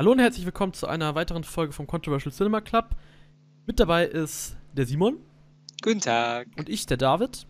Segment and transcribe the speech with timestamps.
[0.00, 2.96] Hallo und herzlich willkommen zu einer weiteren Folge vom Controversial Cinema Club.
[3.66, 5.18] Mit dabei ist der Simon
[5.82, 6.48] Guten Tag.
[6.56, 7.46] und ich, der David.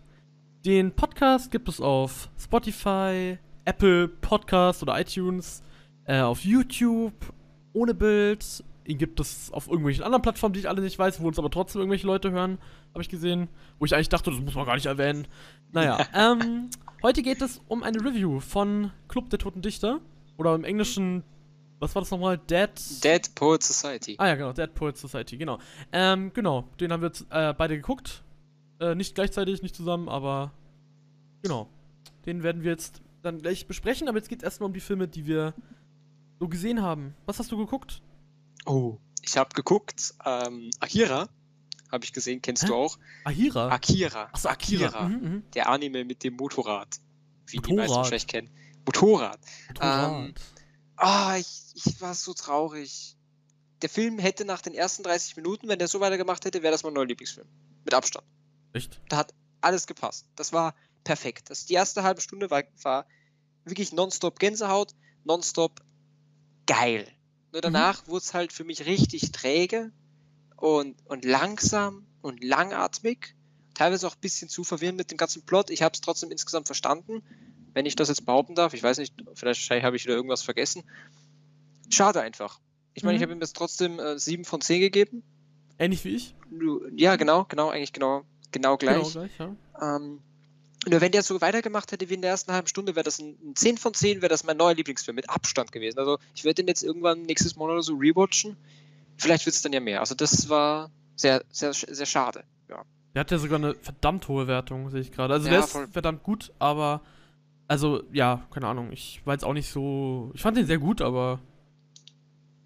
[0.65, 5.63] Den Podcast gibt es auf Spotify, Apple Podcast oder iTunes,
[6.03, 7.13] äh, auf YouTube,
[7.71, 8.65] ohne Bild.
[8.83, 11.51] Ihn gibt es auf irgendwelchen anderen Plattformen, die ich alle nicht weiß, wo uns aber
[11.51, 12.57] trotzdem irgendwelche Leute hören,
[12.93, 13.47] habe ich gesehen.
[13.79, 15.25] Wo ich eigentlich dachte, das muss man gar nicht erwähnen.
[15.71, 16.69] Naja, ähm,
[17.01, 20.01] heute geht es um eine Review von Club der Toten Dichter.
[20.35, 21.23] Oder im Englischen,
[21.81, 22.37] was war das nochmal?
[22.37, 22.69] Dead.
[23.03, 24.15] Dead Poet Society.
[24.19, 25.59] Ah ja, genau, Dead Poets Society, genau.
[25.91, 28.23] Ähm, genau, den haben wir jetzt, äh, beide geguckt.
[28.79, 30.51] Äh, nicht gleichzeitig, nicht zusammen, aber
[31.41, 31.67] genau.
[32.25, 35.07] Den werden wir jetzt dann gleich besprechen, aber jetzt geht es erstmal um die Filme,
[35.07, 35.53] die wir
[36.39, 37.15] so gesehen haben.
[37.25, 38.01] Was hast du geguckt?
[38.65, 38.97] Oh.
[39.23, 41.27] Ich habe geguckt, ähm, Akira
[41.91, 42.67] habe ich gesehen, kennst Hä?
[42.67, 42.97] du auch?
[43.25, 43.69] Ahira?
[43.69, 44.29] Akira.
[44.31, 45.09] Achso, Akira.
[45.09, 45.43] Mhm, mhm.
[45.53, 46.87] Der Anime mit dem Motorrad.
[47.47, 47.97] Wie die meisten Motorrad.
[47.97, 48.49] wahrscheinlich kennen.
[48.85, 49.39] Motorrad.
[49.67, 50.33] Motorrad.
[51.01, 53.17] Ah, ich, ich war so traurig.
[53.81, 56.83] Der Film hätte nach den ersten 30 Minuten, wenn der so weitergemacht hätte, wäre das
[56.83, 57.47] mein neuer Lieblingsfilm.
[57.83, 58.23] Mit Abstand.
[58.73, 59.01] Echt?
[59.09, 60.27] Da hat alles gepasst.
[60.35, 61.49] Das war perfekt.
[61.49, 63.07] Das, die erste halbe Stunde war, war
[63.65, 65.81] wirklich nonstop Gänsehaut, nonstop
[66.67, 67.07] geil.
[67.51, 69.91] Nur danach wurde es halt für mich richtig träge
[70.55, 73.35] und, und langsam und langatmig.
[73.73, 75.71] Teilweise auch ein bisschen zu verwirrend mit dem ganzen Plot.
[75.71, 77.23] Ich habe es trotzdem insgesamt verstanden,
[77.73, 78.73] wenn ich das jetzt behaupten darf.
[78.73, 80.83] Ich weiß nicht, vielleicht habe ich wieder irgendwas vergessen.
[81.89, 82.59] Schade einfach.
[82.93, 83.17] Ich meine, Mhm.
[83.17, 85.23] ich habe ihm jetzt trotzdem äh, 7 von 10 gegeben.
[85.79, 86.35] Ähnlich wie ich?
[86.95, 88.97] Ja, genau, genau, eigentlich genau, genau gleich.
[88.97, 89.55] Genau, gleich, ja.
[89.95, 90.19] Ähm,
[90.87, 93.37] nur wenn der so weitergemacht hätte wie in der ersten halben Stunde, wäre das ein,
[93.43, 95.99] ein 10 von 10, wäre das mein neuer Lieblingsfilm mit Abstand gewesen.
[95.99, 98.57] Also ich werde den jetzt irgendwann nächstes Monat oder so rewatchen.
[99.17, 99.99] Vielleicht wird es dann ja mehr.
[99.99, 102.43] Also das war sehr, sehr, sehr schade.
[102.69, 102.83] Ja.
[103.13, 105.33] Der hat ja sogar eine verdammt hohe Wertung, sehe ich gerade.
[105.35, 105.87] Also Ja, der ist voll.
[105.87, 107.01] verdammt gut, aber
[107.71, 108.91] also ja, keine Ahnung.
[108.91, 110.31] Ich war jetzt auch nicht so.
[110.33, 111.39] Ich fand den sehr gut, aber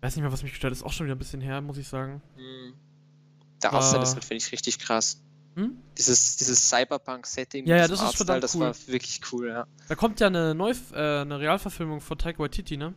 [0.02, 0.74] weiß nicht mehr, was mich gestört.
[0.74, 2.22] Ist auch schon wieder ein bisschen her, muss ich sagen.
[2.36, 2.74] Hm.
[3.64, 4.04] Der Artstyle Ah.
[4.04, 5.22] ist halt, finde ich, richtig krass.
[5.56, 5.78] Hm?
[5.98, 8.62] Dieses, dieses Cyberpunk-Setting, Ja, ja, das ist verdammt das cool.
[8.62, 9.66] war wirklich cool, ja.
[9.88, 12.94] Da kommt ja eine Neu äh, eine Realverfilmung von Taika Waititi, ne?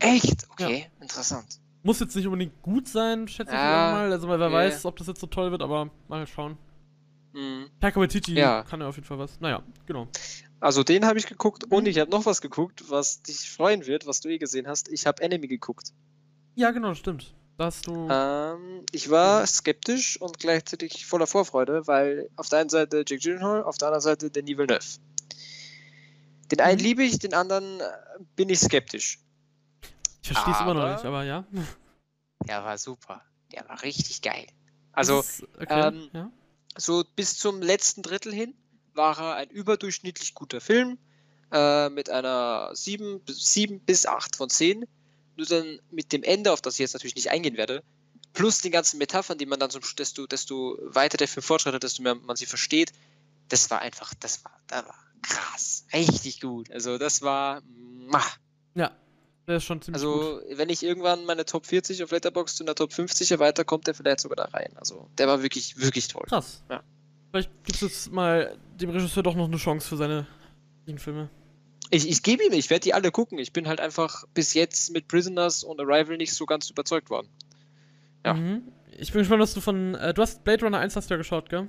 [0.00, 0.48] Echt?
[0.50, 1.60] Okay, interessant.
[1.82, 4.10] Muss jetzt nicht unbedingt gut sein, schätze ich Ja, mal.
[4.12, 4.52] Also wer okay.
[4.52, 6.56] weiß, ob das jetzt so toll wird, aber mal schauen.
[7.34, 7.66] Hm.
[7.80, 8.64] Taika Waititi Ja.
[8.64, 9.38] kann ja auf jeden Fall was.
[9.40, 10.08] Naja, genau.
[10.60, 11.86] Also den habe ich geguckt und Mhm.
[11.90, 14.88] ich habe noch was geguckt, was dich freuen wird, was du eh gesehen hast.
[14.88, 15.92] Ich habe Enemy geguckt.
[16.54, 17.34] Ja, genau, stimmt.
[17.56, 18.08] Da hast du.
[18.10, 23.62] Ähm, ich war skeptisch und gleichzeitig voller Vorfreude, weil auf der einen Seite Jake Gyllenhaal,
[23.64, 24.84] auf der anderen Seite Denis Villeneuve.
[26.50, 26.84] Den einen Mhm.
[26.84, 27.84] liebe ich, den anderen äh,
[28.36, 29.18] bin ich skeptisch.
[30.22, 31.44] ich verstehe es immer noch nicht, aber ja.
[32.46, 33.22] Der war super.
[33.52, 34.46] Der war richtig geil.
[34.92, 35.18] Also,
[35.60, 36.30] okay, ähm, ja.
[36.76, 38.54] so bis zum letzten Drittel hin
[39.00, 40.98] war er ein überdurchschnittlich guter Film
[41.50, 44.84] äh, mit einer 7, 7 bis 8 von 10.
[45.36, 47.82] Nur dann mit dem Ende, auf das ich jetzt natürlich nicht eingehen werde,
[48.34, 52.02] plus den ganzen Metaphern, die man dann zum desto, desto weiter der Film fortschreitet, desto
[52.02, 52.92] mehr man sie versteht,
[53.48, 55.86] das war einfach, das war, das war krass.
[55.94, 56.70] Richtig gut.
[56.70, 57.62] Also das war.
[57.62, 58.22] muah.
[58.74, 58.92] Ja,
[59.48, 60.12] der ist schon ziemlich gut.
[60.12, 63.86] Also, wenn ich irgendwann meine Top 40 auf Letterboxd zu einer Top 50 erweitere, kommt
[63.86, 64.76] der vielleicht sogar da rein.
[64.76, 66.26] Also, der war wirklich, wirklich toll.
[66.28, 66.62] Krass.
[66.68, 66.82] Ja.
[67.30, 70.26] Vielleicht gibt es jetzt mal dem Regisseur doch noch eine Chance für seine
[70.96, 71.30] Filme.
[71.90, 73.38] Ich, ich gebe ihm, ich werde die alle gucken.
[73.38, 77.28] Ich bin halt einfach bis jetzt mit Prisoners und Arrival nicht so ganz überzeugt worden.
[78.26, 78.34] Ja.
[78.34, 78.62] Mhm.
[78.98, 79.94] Ich bin gespannt, was du von.
[79.94, 81.68] Äh, du hast Blade Runner 1 hast du ja geschaut, gell?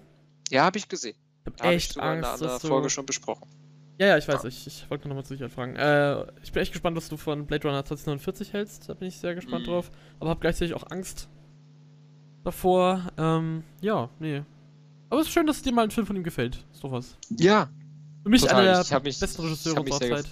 [0.49, 1.15] Ja, habe ich gesehen.
[1.41, 2.67] Ich hab Habe ich echt sogar in einer Angst, anderen du.
[2.67, 3.47] Folge schon besprochen.
[3.99, 4.43] Ja, ja, ich weiß.
[4.45, 5.75] Ich, ich wollte nochmal zur Sicherheit fragen.
[5.75, 8.89] Äh, ich bin echt gespannt, was du von Blade Runner 2049 hältst.
[8.89, 9.71] Da bin ich sehr gespannt Mhm.
[9.71, 9.91] drauf.
[10.19, 11.29] Aber habe gleichzeitig auch Angst
[12.43, 13.11] davor.
[13.17, 14.41] Ähm, ja, nee.
[15.11, 16.63] Aber es ist schön, dass dir mal ein Film von ihm gefällt.
[16.73, 17.15] Ist doch was.
[17.37, 17.69] Ja,
[18.23, 20.25] Für mich Total, einer der mich- besten Regisseure unserer Zeit.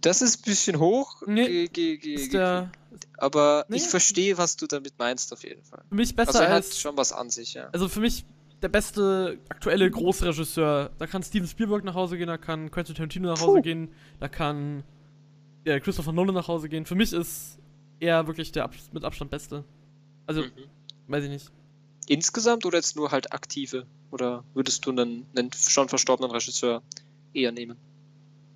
[0.00, 2.70] das ist ein bisschen hoch, Nee, ge- ge- ge- Ist ge- der
[3.18, 3.76] aber Nee.
[3.76, 5.82] ich verstehe, was du damit meinst, auf jeden Fall.
[5.88, 6.78] für mich besser Also, er hat als.
[6.78, 7.68] schon was an sich, ja.
[7.72, 8.24] Also für mich
[8.62, 10.90] der beste aktuelle Großregisseur.
[10.98, 13.62] Da kann Steven Spielberg nach Hause gehen, da kann Quentin Tarantino nach Hause Puh.
[13.62, 13.88] gehen,
[14.20, 14.84] da kann
[15.64, 16.84] ja, Christopher Nolan nach Hause gehen.
[16.86, 17.58] Für mich ist
[18.00, 19.64] er wirklich der mit Abstand beste.
[20.26, 20.50] Also, Mhm.
[21.08, 21.50] weiß ich nicht.
[22.12, 23.86] Insgesamt oder jetzt nur halt aktive?
[24.10, 26.82] Oder würdest du einen, einen schon verstorbenen Regisseur
[27.32, 27.78] eher nehmen?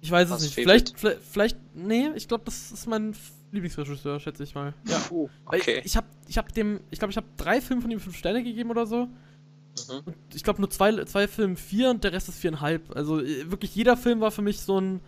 [0.02, 0.54] Ich weiß es nicht.
[0.54, 3.16] Vielleicht, vielleicht, vielleicht, nee, ich glaube, das ist mein
[3.52, 4.74] Lieblingsregisseur, schätze ich mal.
[4.86, 4.98] Ja.
[4.98, 5.78] Puh, Weil okay.
[5.78, 8.16] Ich, ich habe ich hab dem, ich glaube, ich habe drei Filme von ihm fünf
[8.16, 9.06] Sterne gegeben oder so.
[9.06, 10.02] Mhm.
[10.04, 12.94] Und ich glaube nur zwei, zwei Filme vier und der Rest ist viereinhalb.
[12.94, 15.00] Also äh, wirklich jeder Film war für mich so ein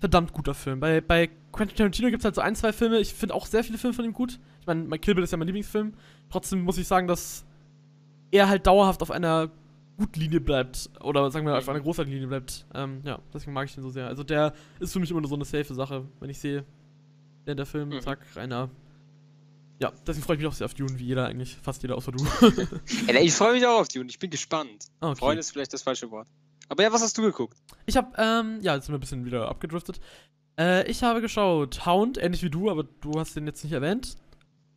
[0.00, 0.80] verdammt guter Film.
[0.80, 2.98] Bei, bei Quentin Tarantino gibt es halt so ein, zwei Filme.
[2.98, 4.38] Ich finde auch sehr viele Filme von ihm gut.
[4.60, 5.92] Ich meine, mein Kill Bill ist ja mein Lieblingsfilm.
[6.30, 7.44] Trotzdem muss ich sagen, dass
[8.30, 9.50] er halt dauerhaft auf einer
[9.96, 10.90] guten Linie bleibt.
[11.00, 11.70] Oder sagen wir auf Mhm.
[11.70, 12.66] einer großartigen Linie bleibt.
[12.74, 14.06] Ähm, ja, deswegen mag ich den so sehr.
[14.06, 16.64] Also der ist für mich immer nur so eine safe Sache, wenn ich sehe,
[17.44, 18.00] während der Film, Mhm.
[18.00, 18.70] zack, einer.
[19.80, 22.10] Ja, deswegen freue ich mich auch sehr auf Dune, wie jeder eigentlich, fast jeder außer
[22.12, 22.18] du.
[23.06, 24.86] Ey, ich freue mich auch auf Dune, ich bin gespannt.
[25.00, 25.18] Ah, okay.
[25.20, 26.26] Freuen ist vielleicht das falsche Wort.
[26.68, 27.56] Aber ja, was hast du geguckt?
[27.86, 30.00] Ich habe, ähm, ja, jetzt sind wir ein bisschen wieder abgedriftet.
[30.58, 34.16] Äh, ich habe geschaut Hound, ähnlich wie du, aber du hast den jetzt nicht erwähnt.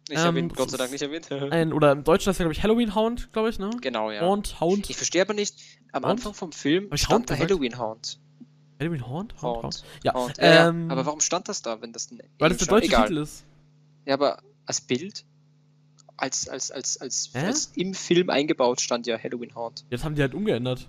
[0.09, 1.31] Ich Ähm, das Gott sei Dank nicht erwähnt.
[1.51, 3.69] Ein, oder im Deutschen heißt er, glaube ich, Halloween Hound, glaube ich, ne?
[3.81, 4.21] genau, ja.
[4.21, 4.89] Hound, Hound.
[4.89, 5.55] Ich verstehe aber nicht,
[5.91, 6.11] am Hound?
[6.11, 7.37] Anfang vom Film ich stand da?
[7.37, 8.19] Halloween Hound.
[8.79, 9.33] Halloween Hound?
[9.35, 9.63] Hound, Hound.
[9.63, 9.83] Hound.
[10.03, 10.37] Ja, Hound.
[10.37, 10.91] Ja, ähm, ja.
[10.93, 13.07] Aber warum stand das da, wenn das ein Weil das der englischer- deutsche Egal.
[13.07, 13.45] Titel ist.
[14.05, 15.23] Ja, aber als Bild,
[16.17, 17.45] als, als, als, als, Hä?
[17.45, 19.85] als im Film eingebaut stand ja Halloween Hound.
[19.91, 20.87] Jetzt haben die halt umgeändert.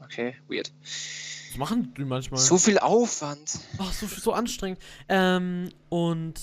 [0.00, 0.70] Okay, weird.
[0.82, 2.38] Das machen die manchmal.
[2.40, 3.58] So viel Aufwand.
[3.78, 4.78] Ach, so, so anstrengend.
[5.08, 6.34] Ähm, und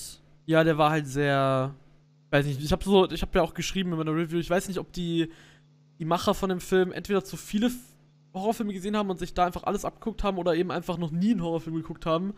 [0.47, 1.75] ja, der war halt sehr.
[2.31, 4.67] Weiß nicht, ich habe so, ich habe ja auch geschrieben in meiner Review, ich weiß
[4.67, 5.29] nicht, ob die,
[5.99, 7.69] die Macher von dem Film entweder zu viele
[8.33, 11.31] Horrorfilme gesehen haben und sich da einfach alles abgeguckt haben oder eben einfach noch nie
[11.31, 12.33] einen Horrorfilm geguckt haben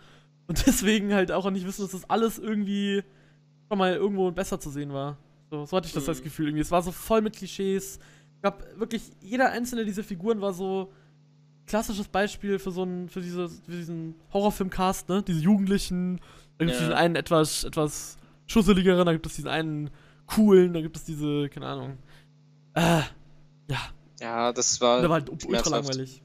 [0.48, 3.04] und deswegen halt auch nicht wissen, dass das alles irgendwie
[3.69, 5.18] schon mal irgendwo besser zu sehen war.
[5.51, 6.24] So, so hatte ich das Mhm.
[6.24, 6.62] Gefühl irgendwie.
[6.62, 8.00] Es war so voll mit Klischees.
[8.38, 10.92] Ich gab wirklich, jeder einzelne dieser Figuren war so
[11.68, 15.22] klassisches Beispiel für so einen, für, diese, für diesen Horrorfilmcast, ne?
[15.22, 16.19] Diese Jugendlichen,
[16.57, 16.95] es Ja.
[16.95, 18.18] einen etwas, etwas
[18.54, 19.90] schusseligeren, dann gibt es diesen einen
[20.28, 21.98] coolen, dann gibt es diese, keine Ahnung.
[22.76, 23.02] Äh,
[23.70, 23.80] ja,
[24.20, 25.02] Ja, das war.
[25.02, 26.22] der war halt ultra langweilig.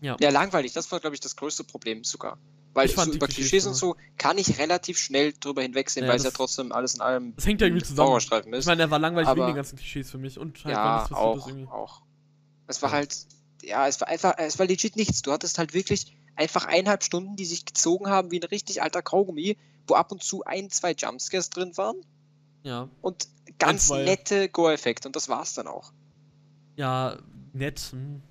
[0.00, 2.38] Ja, langweilig, das war, glaube ich, das größte Problem sogar.
[2.74, 6.04] Weil Ich fand so über Klischees Klischees und so- kann ich relativ schnell drüber hinwegsehen,
[6.04, 8.16] Ja, weil es ja das- trotzdem alles in allem Das hängt ja irgendwie zusammen.
[8.52, 11.12] Ich meine, er war langweilig wegen den ganzen Klischees für mich und halt, ja, ist
[11.12, 11.66] auch, irgendwie.
[11.66, 12.02] auch.
[12.68, 12.96] Es war Ja.
[12.96, 13.16] halt,
[13.62, 15.22] ja, es war einfach, es war legit nichts.
[15.22, 19.02] Du hattest halt wirklich einfach eineinhalb Stunden, die sich gezogen haben wie ein richtig alter
[19.02, 19.56] Kaugummi,
[19.88, 21.96] wo ab und zu ein, zwei Jumpscares drin waren
[22.62, 22.88] Ja.
[23.02, 24.04] und ganz zwei.
[24.04, 25.92] nette Go-Effekte und das war's dann auch.
[26.76, 27.16] Ja,
[27.52, 27.80] nett.
[27.92, 28.22] Hm.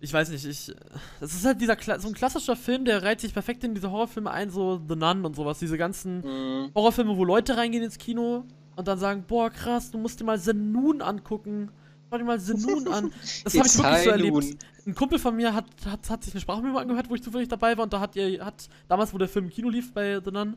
[0.00, 0.74] Ich weiß nicht, ich.
[1.20, 4.30] Das ist halt dieser so ein klassischer Film, der reiht sich perfekt in diese Horrorfilme
[4.30, 5.58] ein, so The Nun und sowas.
[5.58, 6.70] Diese ganzen Mhm.
[6.74, 8.44] Horrorfilme, wo Leute reingehen ins Kino
[8.76, 11.70] und dann sagen, boah, krass, du musst dir mal The Nun angucken.
[12.10, 13.10] Schau dir mal The Nun an.
[13.44, 14.64] Das habe ich wirklich so erlebt.
[14.86, 17.76] Ein Kumpel von mir hat, hat, hat sich eine Sprachmemo angehört, wo ich zufällig dabei
[17.76, 20.30] war und da hat ihr, hat, damals, wo der Film im Kino lief bei The
[20.30, 20.56] Nun,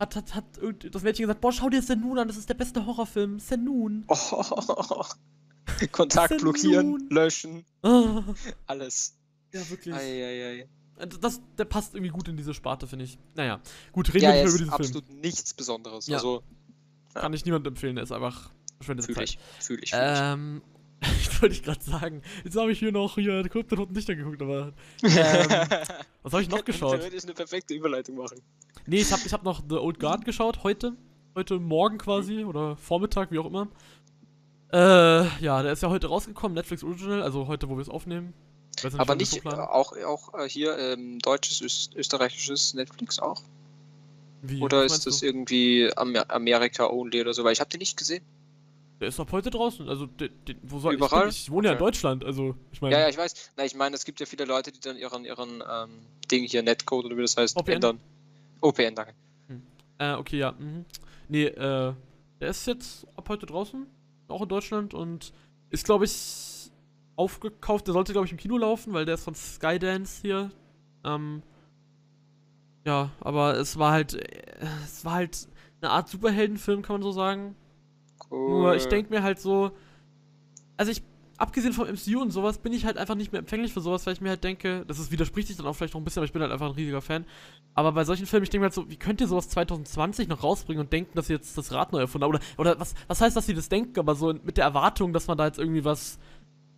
[0.00, 0.44] hat, hat, hat
[0.90, 3.56] das Mädchen gesagt, boah, schau dir The Nun an, das ist der beste Horrorfilm, The
[3.56, 4.04] Nun.
[4.08, 5.04] Oh.
[5.92, 7.64] Kontakt denn blockieren, löschen,
[8.66, 9.16] alles.
[9.52, 9.94] ja, wirklich.
[9.94, 10.68] Eieiei.
[11.20, 13.18] Das, der passt irgendwie gut in diese Sparte, finde ich.
[13.34, 13.60] Naja,
[13.92, 15.02] gut, reden Ja, wir nicht mehr über diesen Film.
[15.04, 16.06] absolut nichts Besonderes.
[16.08, 16.16] Ja.
[16.16, 16.42] Also,
[17.14, 19.28] Kann ich niemandem empfehlen, der ist einfach verschwendete fühle Zeit.
[19.30, 19.90] ich, fühle ich.
[19.90, 20.14] Fühl ich.
[20.20, 20.62] Ähm,
[21.20, 24.42] ich wollte ich gerade sagen, jetzt habe ich hier noch hier der Roten Lichter geguckt,
[24.42, 24.72] aber.
[25.02, 25.48] Ähm,
[26.22, 26.96] was habe ich noch geschaut?
[26.96, 28.40] theoretisch eine perfekte Überleitung machen.
[28.86, 30.96] Nee, ich habe ich hab noch The Old Guard geschaut, heute.
[31.34, 33.68] Heute Morgen quasi, oder Vormittag, wie auch immer.
[34.72, 38.34] Äh, ja, der ist ja heute rausgekommen, Netflix Original, also heute, wo wir es aufnehmen.
[38.76, 43.42] Ich weiß Aber nicht äh, auch, auch äh, hier ähm, deutsches, öst, österreichisches Netflix auch?
[44.42, 45.26] Wie, Oder ist das du?
[45.26, 47.44] irgendwie Amer Amerika only oder so?
[47.44, 48.24] Weil ich habe den nicht gesehen.
[49.00, 51.30] Der ist ab heute draußen, also, der, der, wo soll Überall?
[51.30, 51.44] ich?
[51.44, 51.78] Ich wohne ja in.
[51.78, 52.94] Deutschland, also, ich meine.
[52.94, 53.52] Ja, ja, ich weiß.
[53.56, 56.62] Na, ich meine, es gibt ja viele Leute, die dann ihren, ihren ähm, Ding hier,
[56.62, 57.72] Netcode oder wie das heißt, OPN?
[57.72, 58.00] ändern.
[58.60, 59.14] OPN, danke.
[59.98, 60.52] Äh, okay, ja.
[60.52, 60.84] Mhm.
[61.28, 61.94] Nee, äh,
[62.40, 63.86] der ist jetzt ab heute draußen,
[64.28, 65.32] auch in Deutschland und
[65.70, 66.70] ist, glaube ich,
[67.16, 67.86] aufgekauft.
[67.86, 70.50] Der sollte, glaube ich, im Kino laufen, weil der ist von Skydance hier.
[71.04, 71.42] Ähm,
[72.86, 75.48] ja, aber es war halt, äh, es war halt
[75.80, 77.54] eine Art Superheldenfilm, kann man so sagen.
[78.30, 79.72] Nur ich denke mir halt so,
[80.76, 81.02] also ich,
[81.36, 84.12] abgesehen vom MCU und sowas, bin ich halt einfach nicht mehr empfänglich für sowas, weil
[84.12, 86.26] ich mir halt denke, das ist, widerspricht sich dann auch vielleicht noch ein bisschen, aber
[86.26, 87.24] ich bin halt einfach ein riesiger Fan.
[87.74, 90.42] Aber bei solchen Filmen, ich denke mir halt so, wie könnt ihr sowas 2020 noch
[90.42, 92.34] rausbringen und denken, dass ihr jetzt das Rad neu erfunden habt?
[92.58, 95.26] Oder, oder was, was heißt, dass sie das denken, aber so mit der Erwartung, dass
[95.26, 96.18] man da jetzt irgendwie was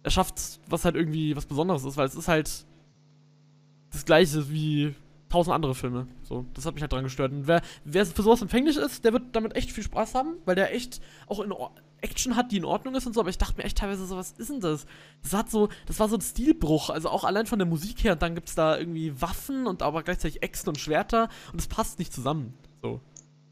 [0.02, 2.64] erschafft, was halt irgendwie was Besonderes ist, weil es ist halt
[3.90, 4.94] das gleiche wie
[5.32, 6.06] tausend andere Filme.
[6.22, 7.32] So, das hat mich halt dran gestört.
[7.32, 10.54] Und wer, wer für sowas empfänglich ist, der wird damit echt viel Spaß haben, weil
[10.54, 11.72] der echt auch in Or
[12.02, 14.16] Action hat, die in Ordnung ist und so, aber ich dachte mir echt teilweise so,
[14.16, 14.86] was ist denn das?
[15.22, 18.14] Das hat so, das war so ein Stilbruch, also auch allein von der Musik her
[18.14, 22.00] und dann gibt's da irgendwie Waffen und aber gleichzeitig Äxte und Schwerter und es passt
[22.00, 22.54] nicht zusammen.
[22.82, 23.00] So.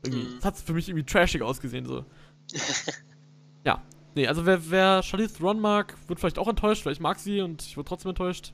[0.05, 0.25] Irgendwie.
[0.25, 0.35] Mhm.
[0.37, 2.05] Das hat für mich irgendwie trashig ausgesehen, so.
[3.65, 3.81] ja.
[4.17, 7.43] Nee, also wer, wer Charlize Theron mag, wird vielleicht auch enttäuscht, weil ich mag sie
[7.43, 8.53] und ich wurde trotzdem enttäuscht.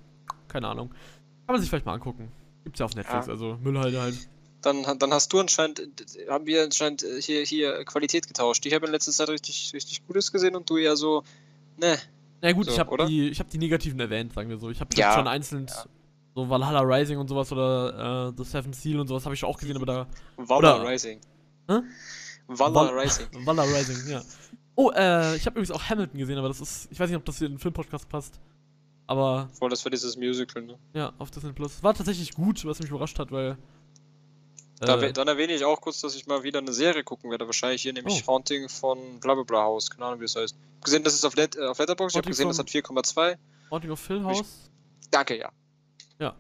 [0.49, 0.91] Keine Ahnung.
[1.47, 2.31] Kann man sich vielleicht mal angucken.
[2.67, 3.33] Gibt's ja auf Netflix, Ja.
[3.33, 4.17] also Müllhalde halt.
[4.61, 5.81] Dann, dann hast du anscheinend,
[6.29, 8.67] haben wir anscheinend äh, hier, hier Qualität getauscht.
[8.67, 11.23] Ich habe in letzter Zeit richtig, richtig Gutes gesehen und du ja so,
[11.77, 11.97] ne.
[12.43, 14.69] Na gut, So, ich habe die, ich hab die negativen erwähnt, sagen wir so.
[14.71, 15.85] Ich habe Ja, schon einzeln ja.
[16.35, 19.57] so Valhalla Rising und sowas oder äh, The Seven Seal und sowas habe ich auch
[19.59, 20.07] gesehen, aber da
[20.57, 21.21] Oder- Rising.
[21.71, 21.79] Hä?
[22.49, 23.27] Valor Val- Rising.
[23.47, 24.23] Valhalla Rising, ja.
[24.75, 27.25] Oh, äh, ich habe übrigens auch Hamilton gesehen, aber das ist, ich weiß nicht, ob
[27.25, 28.41] das hier in den Filmpodcast passt.
[29.07, 30.79] Aber Voll, das war dieses Musical, ne?
[30.95, 31.83] ja, auf Disney Plus.
[31.83, 33.57] War tatsächlich gut, was mich überrascht hat, weil
[34.79, 37.47] Da, Äh, dann erwähne ich auch kurz, dass ich mal wieder eine Serie gucken werde.
[37.47, 38.33] Wahrscheinlich hier nämlich Oh.
[38.33, 39.89] Haunting von Blablabla House.
[39.89, 40.55] Keine Ahnung, wie es heißt.
[40.85, 42.15] Gesehen, das ist auf, Let äh, auf Letterboxd.
[42.15, 43.39] Ich habe gesehen, das hat 4,2.
[43.71, 44.71] Haunting of Hill House.
[45.11, 45.51] Danke, ja.
[46.19, 46.35] Ja.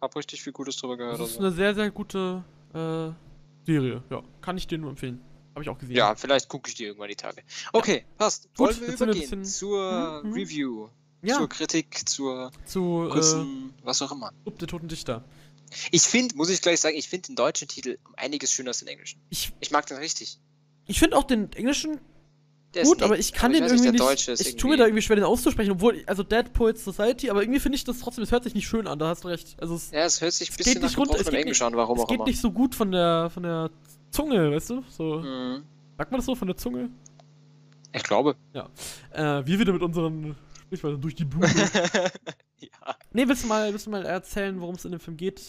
[0.00, 1.18] Hab richtig viel Gutes drüber gehört.
[1.18, 1.46] Das ist Also.
[1.48, 2.44] eine sehr, sehr gute
[2.74, 3.10] äh,
[3.66, 4.02] Serie.
[4.10, 5.20] Ja, kann ich dir nur empfehlen.
[5.54, 5.96] Habe ich auch gesehen.
[5.96, 7.42] Ja, vielleicht gucke ich die irgendwann die Tage.
[7.72, 8.48] Okay, passt.
[8.50, 10.32] Gut, Wollen wir wir übergehen bisschen- zur mhm.
[10.32, 10.88] Review,
[11.24, 14.32] Ja, zur Kritik, zur zu äh, kurzen, was auch immer.
[14.42, 15.24] Club der Toten Dichter.
[15.90, 18.88] Ich finde, muss ich gleich sagen, ich finde den deutschen Titel einiges schöner als den
[18.88, 19.20] englischen.
[19.30, 20.38] Ich, Ich mag den richtig.
[20.86, 21.98] ich finde auch den englischen
[22.74, 24.00] Der gut, nett, aber ich kann ich den irgendwie nicht.
[24.00, 27.42] Deutsche ich tue mir da irgendwie schwer, den auszusprechen, obwohl, also Dead Poets Society, aber
[27.42, 29.56] irgendwie finde ich das trotzdem, es hört sich nicht schön an, da hast du recht.
[29.60, 31.66] Also es, Ja, es hört sich ein bisschen geht nicht rund- es geht Englisch nicht-
[31.66, 32.26] an, warum es auch geht immer.
[32.26, 33.70] nicht so gut von der von der
[34.10, 34.84] Zunge, weißt du?
[34.90, 35.64] So, Mhm.
[35.98, 36.90] sagt man das so, von der Zunge?
[37.92, 38.36] Ich glaube.
[38.52, 40.36] Äh, wir wieder mit unseren
[40.74, 41.48] Sprichwörtern durch die Blume.
[42.58, 42.96] ja.
[43.12, 45.40] nee, willst du mal, willst du mal erzählen, worum es in dem Film geht?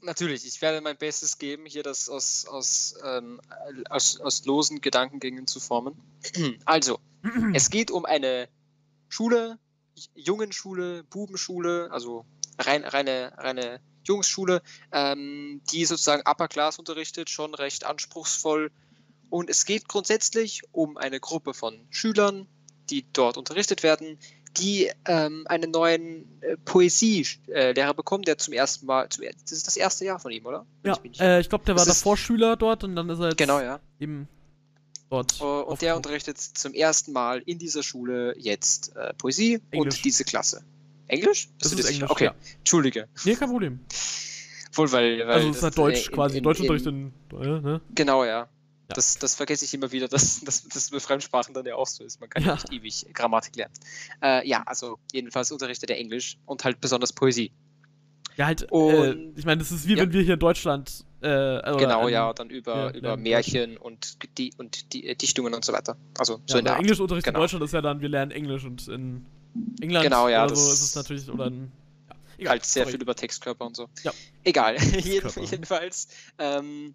[0.00, 3.40] Natürlich, ich werde mein Bestes geben, hier das aus, aus, ähm,
[3.88, 5.94] aus, aus losen Gedankengängen zu formen.
[6.64, 6.98] Also,
[7.54, 8.48] es geht um eine
[9.08, 9.58] Schule,
[10.14, 12.24] Jungenschule, Bubenschule, also
[12.58, 18.72] rein, reine, reine Jungsschule, ähm, die sozusagen Upper Class unterrichtet, schon recht anspruchsvoll.
[19.30, 22.48] Und es geht grundsätzlich um eine Gruppe von Schülern,
[22.90, 24.18] die dort unterrichtet werden,
[24.58, 29.76] die ähm, einen neuen äh, Poesielehrer bekommen, der zum ersten Mal, zum, das ist das
[29.76, 30.66] erste Jahr von ihm, oder?
[30.84, 33.28] Ja, ich äh, ich glaube, der war Das davor Schüler dort und dann ist er
[33.28, 33.80] jetzt genau, ja.
[33.98, 34.28] eben
[35.10, 35.40] dort.
[35.40, 39.96] Äh, Und der unterrichtet zum ersten Mal in dieser Schule jetzt äh, Poesie Englisch.
[39.96, 40.62] und diese Klasse.
[41.08, 41.48] Englisch?
[41.58, 41.90] Das du ist?
[41.90, 42.34] Englisch, Okay, ja.
[42.58, 43.08] Entschuldige.
[43.24, 43.80] Nee, kein Problem.
[44.74, 45.18] Wohl, weil.
[45.20, 47.80] weil Also es ist halt Deutsch äh, in- quasi, in- Deutschunterricht in- in, äh, ne?
[47.94, 48.48] Genau, ja.
[48.88, 48.94] Ja.
[48.94, 52.20] Das, das vergesse ich immer wieder, dass, das bei Fremdsprachen dann ja auch so ist.
[52.20, 53.74] Man kann ja nicht ewig Grammatik lernen.
[54.22, 57.52] Äh, ja, also jedenfalls unterrichtet er Englisch und halt besonders Poesie.
[58.36, 59.98] Ja, halt, äh, Und- ich meine, das ist wie Ja.
[60.02, 64.16] wenn wir hier in Deutschland, äh, genau, in- ja, dann über, ja, über Märchen und,
[64.38, 65.96] die, und die, äh, Dichtungen und so weiter.
[66.18, 66.76] Also so in der.
[66.76, 67.38] Englischunterricht Genau.
[67.38, 69.26] in Deutschland ist ja dann, wir lernen Englisch und in
[69.80, 71.70] England Genau, ja, oder so ist es natürlich, oder in,
[72.38, 72.92] egal, halt sehr sorry.
[72.92, 73.88] viel über Textkörper und so.
[74.02, 74.12] Ja.
[74.44, 74.76] Egal.
[74.80, 74.82] Jeden,
[75.28, 75.40] Textkörper.
[75.50, 76.08] jedenfalls
[76.38, 76.94] ähm,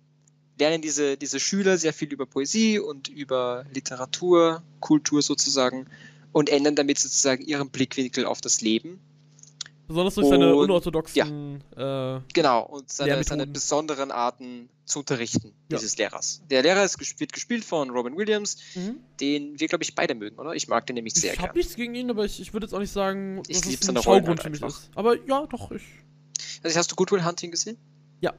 [0.60, 5.86] lernen diese, diese Schüler sehr viel über Poesie und über Literatur, Kultur sozusagen
[6.32, 9.00] und ändern damit sozusagen ihren Blickwinkel auf das Leben.
[9.88, 15.78] Besonders durch seine Und- unorthodoxen, äh, Genau, und seine, seine besonderen Arten zu unterrichten, Ja.
[15.78, 16.42] dieses Lehrers.
[16.50, 18.98] Der Lehrer ist, wird gespielt von Robin Williams, mhm.
[19.22, 20.54] den wir, glaube ich, beide mögen, oder?
[20.56, 21.58] Ich mag den nämlich sehr ich hab gern.
[21.58, 24.00] nichts gegen ihn, aber ich, ich würde jetzt auch nicht sagen, Ich dass es seine
[24.00, 24.90] ein Schaugrund halt für mich ist.
[24.94, 25.84] Aber ja, doch, ich,
[26.64, 27.78] Also, hast du Good Will Hunting gesehen?
[28.20, 28.34] Ja.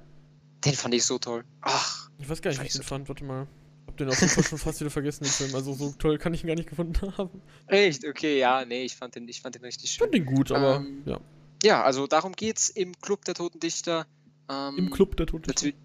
[0.65, 1.45] Den fand ich so toll.
[1.63, 3.47] Ach, ich weiß gar nicht, wie ich den fand, warte mal.
[3.83, 6.19] Ich hab den auf jeden Fall schon fast wieder vergessen, den Film, also so toll
[6.19, 7.41] kann ich ihn gar nicht gefunden haben.
[7.67, 8.05] echt?
[8.07, 10.05] Okay, ja, nee, ich fand den, ich fand den richtig Ich schön.
[10.05, 11.21] fand den gut, aber, Ähm, ja,
[11.63, 14.07] Ja, also darum geht's im Club der Toten Dichter.
[14.51, 15.45] Ähm, im Club der Toten.
[15.49, 15.77] Natürlich.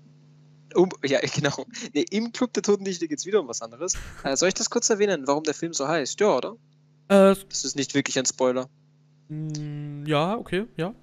[0.75, 1.65] Um, ja, genau.
[1.93, 3.93] Nee, Im Club der Toten Dichter geht's wieder um was anderes.
[4.23, 6.19] Äh, soll ich das kurz erwähnen, warum der Film so heißt?
[6.19, 6.55] Ja, oder?
[7.09, 8.67] Äh, Das ist nicht wirklich ein Spoiler.
[9.29, 10.95] mh, ja, okay, ja.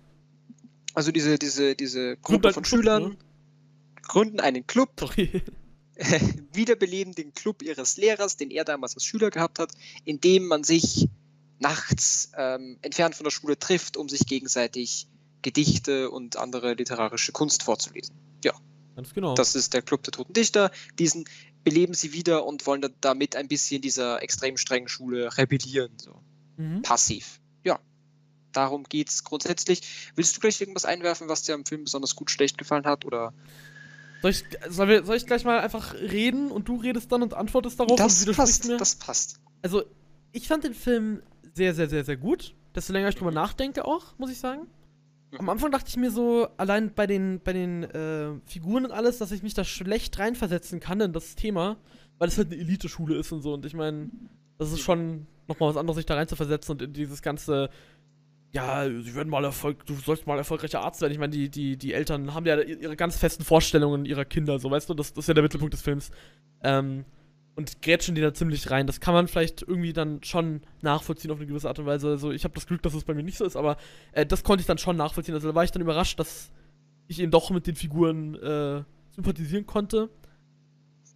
[0.95, 3.17] Also diese, diese, diese Gruppe einen von Club, Schülern ne?
[4.11, 4.91] Gründen einen Club,
[6.53, 9.73] wiederbeleben den Club ihres Lehrers, den er damals als Schüler gehabt hat,
[10.05, 11.09] in dem man sich
[11.61, 15.07] nachts ähm, entfernt von der Schule trifft, um sich gegenseitig
[15.43, 18.15] Gedichte und andere literarische Kunst vorzulesen.
[18.97, 19.35] Ganz genau.
[19.35, 20.71] Das ist der Club der Toten Dichter.
[20.99, 21.25] Diesen
[21.65, 25.93] beleben sie wieder und wollen da- damit ein bisschen dieser extrem strengen Schule rebellieren.
[25.97, 26.21] So.
[26.57, 26.83] mhm.
[26.83, 27.41] Passiv.
[27.65, 27.79] Ja.
[28.53, 30.11] Darum geht's grundsätzlich.
[30.17, 33.05] Willst du gleich irgendwas einwerfen, was dir am Film besonders gut schlecht gefallen hat?
[33.05, 33.33] Oder
[34.23, 37.35] Soll ich, soll, wir, soll ich gleich mal einfach reden und du redest dann und
[37.35, 38.77] antwortest darauf das passt, mir?
[38.77, 39.41] das passt.
[39.63, 39.83] Also,
[40.33, 41.23] ich fand den Film
[41.55, 42.55] sehr, sehr, sehr, sehr gut.
[42.75, 44.67] Desto länger ich drüber nachdenke auch, muss ich sagen.
[45.39, 49.19] Am Anfang dachte ich mir so, allein bei den, bei den äh, Figuren und alles,
[49.19, 51.77] dass ich mich da schlecht reinversetzen kann in das Thema,
[52.19, 53.55] weil es halt eine Elite-Schule ist und so.
[53.55, 54.11] Und ich meine,
[54.59, 57.71] das ist schon nochmal was anderes, sich da reinzuversetzen und in dieses ganze,
[58.53, 61.13] ja, sie werden mal Erfolg, du sollst mal erfolgreicher Arzt werden.
[61.13, 64.71] Ich meine, die, die, die Eltern haben ja ihre ganz festen Vorstellungen ihrer Kinder, so
[64.71, 66.11] weißt du, das, das ist ja der Mittelpunkt des Films.
[66.63, 67.05] Ähm,
[67.57, 68.87] und grätschen die da ziemlich rein.
[68.87, 72.09] Das kann man vielleicht irgendwie dann schon nachvollziehen auf eine gewisse Art und Weise.
[72.09, 73.77] Also ich habe das Glück, dass es bei mir nicht so ist, aber
[74.13, 75.35] äh, das konnte ich dann schon nachvollziehen.
[75.35, 76.51] Also da war ich dann überrascht, dass
[77.07, 80.09] ich eben doch mit den Figuren äh, sympathisieren konnte.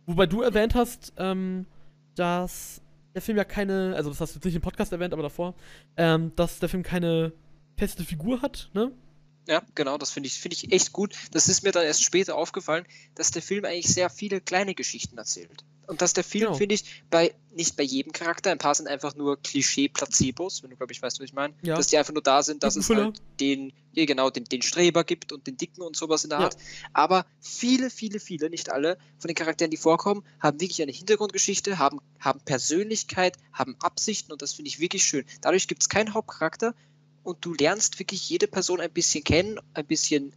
[0.07, 1.67] Wobei du erwähnt hast, ähm,
[2.15, 2.83] dass
[3.15, 5.55] der Film ja keine, also das hast du jetzt nicht im Podcast erwähnt, aber davor,
[5.97, 7.33] ähm, dass der Film keine
[7.77, 8.93] feste Figur hat, ne?
[9.47, 11.15] Ja, genau, das finde ich, finde ich echt gut.
[11.33, 15.19] Das ist mir dann erst später aufgefallen, dass der Film eigentlich sehr viele kleine Geschichten
[15.19, 15.65] erzählt.
[15.87, 16.57] Und dass der Film, Genau.
[16.57, 20.77] finde ich, bei nicht bei jedem Charakter, ein paar sind einfach nur Klischee-Placebos, wenn du,
[20.77, 21.55] glaube ich, weißt, was ich meine.
[21.63, 21.77] Ja.
[21.77, 25.05] Dass die einfach nur da sind, dass es halt den, ja, genau, den, den Streber
[25.05, 26.45] gibt und den Dicken und sowas in der Ja.
[26.47, 26.57] Art.
[26.93, 31.79] Aber viele, viele, viele, nicht alle von den Charakteren, die vorkommen, haben wirklich eine Hintergrundgeschichte,
[31.79, 35.25] haben, haben Persönlichkeit, haben Absichten und das finde ich wirklich schön.
[35.41, 36.75] Dadurch gibt es keinen Hauptcharakter
[37.23, 40.33] und du lernst wirklich jede Person ein bisschen kennen, ein bisschen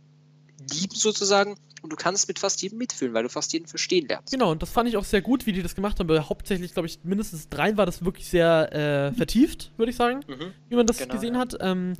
[0.74, 4.32] lieben sozusagen und du kannst mit fast jedem mitfühlen, weil du fast jeden verstehen lernst.
[4.34, 6.10] Genau, und das fand ich auch sehr gut, wie die das gemacht haben.
[6.10, 10.22] Weil hauptsächlich, glaube ich, mindestens dreien war das wirklich sehr äh, vertieft, würde ich sagen,
[10.28, 10.54] Mhm.
[10.70, 11.40] wie man das Genau, gesehen ja.
[11.40, 11.56] hat.
[11.60, 11.94] Ähm,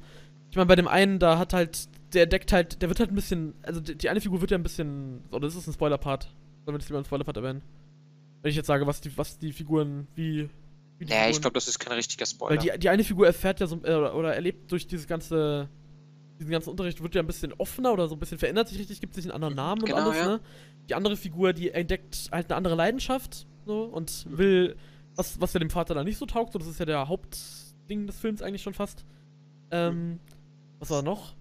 [0.50, 3.16] ich meine, bei dem einen, da hat halt, der deckt halt, der wird halt ein
[3.16, 6.24] bisschen, also die, die eine Figur wird ja ein bisschen, oder das ist ein Spoiler-Part.
[6.66, 7.62] Sollen wir das lieber im Spoiler-Part erwähnen?
[8.42, 10.50] Wenn ich jetzt sage, was die, was die Figuren, wie.
[11.00, 12.58] wie die Naja, ich glaube, das ist kein richtiger Weil Spoiler.
[12.62, 15.70] die, die eine Figur erfährt ja so, äh, oder, oder erlebt durch dieses ganze,
[16.40, 19.00] diesen ganzen Unterricht, wird ja ein bisschen offener oder so ein bisschen verändert sich richtig,
[19.02, 20.26] gibt sich einen anderen Namen und Genau, alles, ja.
[20.28, 20.40] ne?
[20.90, 24.76] Die andere Figur, die entdeckt halt eine andere Leidenschaft, so, und will,
[25.16, 28.08] was, was ja dem Vater da nicht so taugt, so, das ist ja der Hauptding
[28.08, 29.04] des Films eigentlich schon fast.
[29.72, 30.20] Ähm,
[30.80, 31.34] was war noch?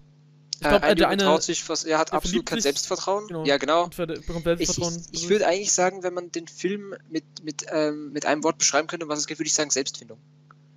[0.59, 3.27] Ich Äh, glaube, ein äh, der eine sich was, er hat absolut kein Selbstvertrauen.
[3.27, 3.45] genau.
[3.45, 3.83] Ja, genau.
[3.85, 5.03] und bekommt Ich, ich, Selbstvertrauen.
[5.11, 8.87] ich würde eigentlich sagen, wenn man den Film mit, mit, ähm, mit einem Wort beschreiben
[8.87, 10.17] könnte, was es gibt, würde ich sagen Selbstfindung.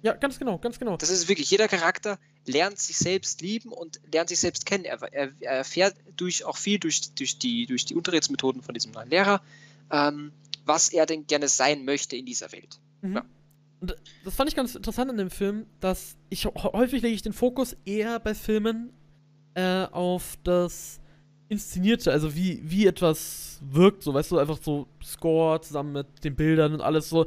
[0.03, 0.97] Ja, ganz genau, ganz genau.
[0.97, 4.85] Das ist wirklich, jeder Charakter lernt sich selbst lieben und lernt sich selbst kennen.
[4.85, 8.93] Er, er, er erfährt durch, auch viel durch, durch, die, durch die Unterrichtsmethoden von diesem
[8.93, 9.43] neuen Lehrer,
[9.91, 10.33] ähm,
[10.65, 12.79] was er denn gerne sein möchte in dieser Welt.
[13.03, 13.17] Mhm.
[13.17, 13.25] Ja.
[13.81, 17.23] Und das fand ich ganz interessant an dem Film, dass ich hä- häufig lege ich
[17.23, 18.93] den Fokus eher bei Filmen
[19.55, 21.01] äh, auf das
[21.49, 26.37] Inszenierte, also wie, wie etwas wirkt, so, weißt du, einfach so Score zusammen mit den
[26.37, 27.27] Bildern und alles so.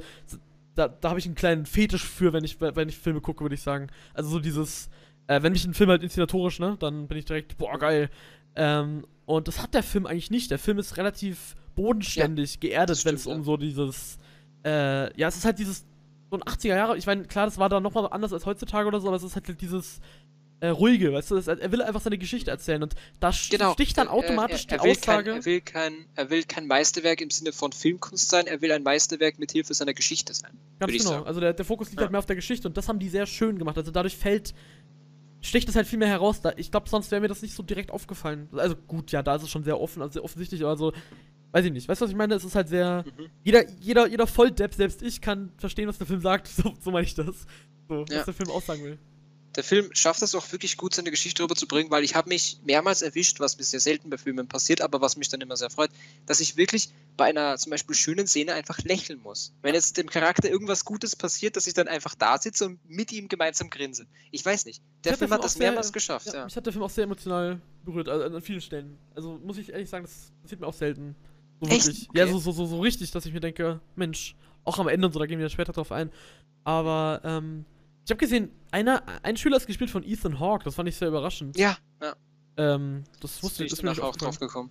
[0.75, 3.55] Da, da habe ich einen kleinen Fetisch für, wenn ich, wenn ich Filme gucke, würde
[3.55, 3.87] ich sagen.
[4.13, 4.89] Also so dieses,
[5.27, 8.09] äh, wenn mich ein Film halt inszenatorisch, ne, dann bin ich direkt, boah, geil.
[8.55, 10.51] Ähm, und das hat der Film eigentlich nicht.
[10.51, 13.43] Der Film ist relativ bodenständig, das geerdet, wenn es um ja.
[13.43, 14.17] so dieses,
[14.65, 15.85] äh, ja, es ist halt dieses,
[16.29, 18.99] so ein 80er Jahre, ich meine, klar, das war da nochmal anders als heutzutage oder
[18.99, 20.01] so, aber es ist halt dieses
[20.63, 23.73] äh, ruhige, weißt du, er will einfach seine Geschichte erzählen und da Genau.
[23.73, 25.23] sticht dann Er- automatisch er, er, die will Aussage.
[25.31, 28.71] Kein, er, will kein, er will kein Meisterwerk im Sinne von Filmkunst sein, er will
[28.71, 30.51] ein Meisterwerk mit Hilfe seiner Geschichte sein.
[30.79, 31.23] Ganz genau.
[31.23, 32.03] Also der, der Fokus liegt Ja.
[32.05, 33.77] halt mehr auf der Geschichte und das haben die sehr schön gemacht.
[33.77, 34.53] Also dadurch fällt,
[35.41, 36.39] sticht es halt viel mehr heraus.
[36.39, 38.47] Da, ich glaube, sonst wäre mir das nicht so direkt aufgefallen.
[38.53, 40.93] Also gut, ja, da ist es schon sehr offen, also sehr offensichtlich, aber so,
[41.51, 41.89] weiß ich nicht.
[41.89, 42.35] Weißt du, was ich meine?
[42.35, 43.25] Es ist halt sehr, Mhm.
[43.43, 46.47] jeder, jeder, jeder Volldepp, selbst ich, kann verstehen, was der Film sagt.
[46.55, 47.45] So, so meine ich das.
[47.89, 48.19] So, Ja.
[48.19, 48.97] was der Film aussagen will.
[49.55, 53.03] Der Film schafft es auch wirklich gut, seine Geschichte rüberzubringen, weil ich habe mich mehrmals
[53.03, 55.91] erwischt, was mir sehr selten bei Filmen passiert, aber was mich dann immer sehr freut,
[56.25, 59.53] dass ich wirklich bei einer zum Beispiel schönen Szene einfach lächeln muss.
[59.61, 63.11] Wenn jetzt dem Charakter irgendwas Gutes passiert, dass ich dann einfach da sitze und mit
[63.11, 64.07] ihm gemeinsam grinse.
[64.31, 64.81] Ich weiß nicht.
[65.03, 66.45] Der Film der hat Film das auch sehr- mehrmals geschafft, Ja, ja.
[66.45, 68.97] Mich hat der Film auch sehr emotional berührt, also an vielen Stellen.
[69.13, 71.15] Also muss ich ehrlich sagen, das passiert mir auch selten.
[71.61, 71.85] So Echt?
[71.85, 72.07] wirklich.
[72.15, 72.31] Ja, Okay.
[72.33, 75.19] so, so, so, so richtig, dass ich mir denke, Mensch, auch am Ende und so,
[75.19, 76.09] da gehen wir später drauf ein.
[76.63, 77.65] Aber, ähm,
[78.05, 81.07] ich habe gesehen, einer, ein Schüler ist gespielt von Ethan Hawke, das fand ich sehr
[81.07, 81.57] überraschend.
[81.57, 82.15] Ja, ja.
[82.57, 84.69] Ähm, das wusste ich, ich ist mir auch drauf gekommen.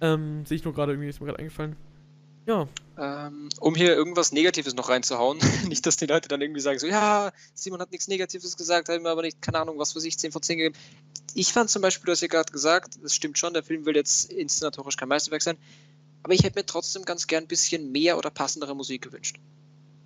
[0.00, 1.76] Ähm, sehe ich nur gerade irgendwie, ist mir gerade eingefallen.
[2.46, 5.38] Ja, Ähm, um hier irgendwas Negatives noch reinzuhauen.
[5.68, 9.02] nicht, dass die Leute dann irgendwie sagen, so, ja, Simon hat nichts Negatives gesagt, hat
[9.02, 10.74] mir aber nicht, keine Ahnung, was für sich 10 von 10 gegeben.
[11.34, 13.94] Ich fand zum Beispiel, du hast ja gerade gesagt, das stimmt schon, der Film will
[13.94, 15.58] jetzt inszenatorisch kein Meisterwerk sein,
[16.22, 19.38] aber ich hätte mir trotzdem ganz gern ein bisschen mehr oder passendere Musik gewünscht.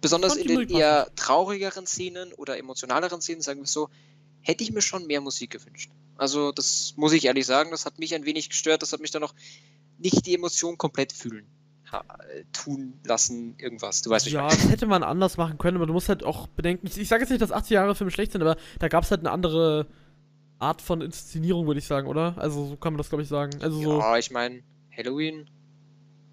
[0.03, 3.89] Besonders in den eher traurigeren Szenen oder emotionaleren Szenen, sagen wir es so,
[4.43, 5.91] hätte ich mir schon mehr Musik gewünscht.
[6.17, 9.13] Also, das muss ich ehrlich sagen, das hat mich ein wenig gestört, das hat mich
[9.13, 9.35] dann noch
[9.99, 11.47] nicht die Emotion komplett fühlen
[11.93, 14.03] äh, tun lassen, irgendwas.
[14.03, 16.49] Du weißt, ich ja, das hätte man anders machen können, aber du musst halt auch
[16.49, 19.05] bedenken, ich, ich sage jetzt nicht, dass 80 Jahre Filme schlecht sind, aber da gab
[19.05, 19.87] es halt eine andere
[20.59, 22.35] Art von Inszenierung, würde ich sagen, oder?
[22.39, 23.63] Also so kann man das, glaube ich, sagen.
[23.63, 23.99] Also so.
[23.99, 24.63] Ja, ich meine,
[24.97, 25.49] Halloween,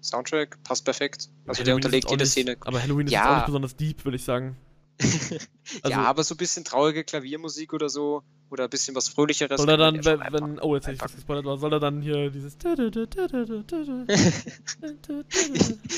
[0.00, 1.28] Soundtrack, passt perfekt.
[1.46, 2.56] Also Halloween der unterlegt jede nicht, Szene.
[2.60, 3.30] Aber Halloween ist Ja.
[3.32, 4.56] auch nicht besonders deep, würde ich sagen.
[5.82, 9.60] Also- ja, aber so ein bisschen traurige Klaviermusik oder so, oder ein bisschen was Fröhlicheres.
[9.60, 11.80] Soll er dann, ja wenn, wenn oh, jetzt hätte ich was gespoilert, aber soll er
[11.80, 12.56] dann hier dieses.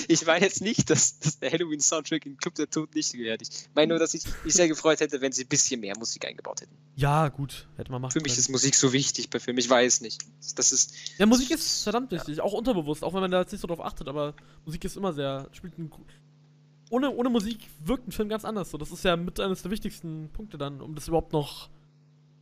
[0.08, 3.42] Ich meine jetzt nicht, dass, dass der Halloween-Soundtrack in Club der Toten nicht gehört.
[3.42, 6.26] Ich meine nur, dass ich mich sehr gefreut hätte, wenn sie ein bisschen mehr Musik
[6.26, 6.76] eingebaut hätten.
[6.94, 8.40] Ja, gut, hätte man machen Für mich können.
[8.40, 10.20] ist Musik so wichtig bei Filmen, ich weiß nicht.
[10.56, 10.94] Das ist.
[11.18, 13.80] Ja, Musik ist verdammt wichtig, auch unterbewusst, auch wenn man da jetzt nicht so drauf
[13.80, 14.34] achtet, aber
[14.66, 15.90] Musik ist immer sehr, spielt ein,
[16.92, 19.70] ohne, ohne Musik wirkt ein Film ganz anders, so, das ist ja mit eines der
[19.70, 21.68] wichtigsten Punkte dann, um das überhaupt noch,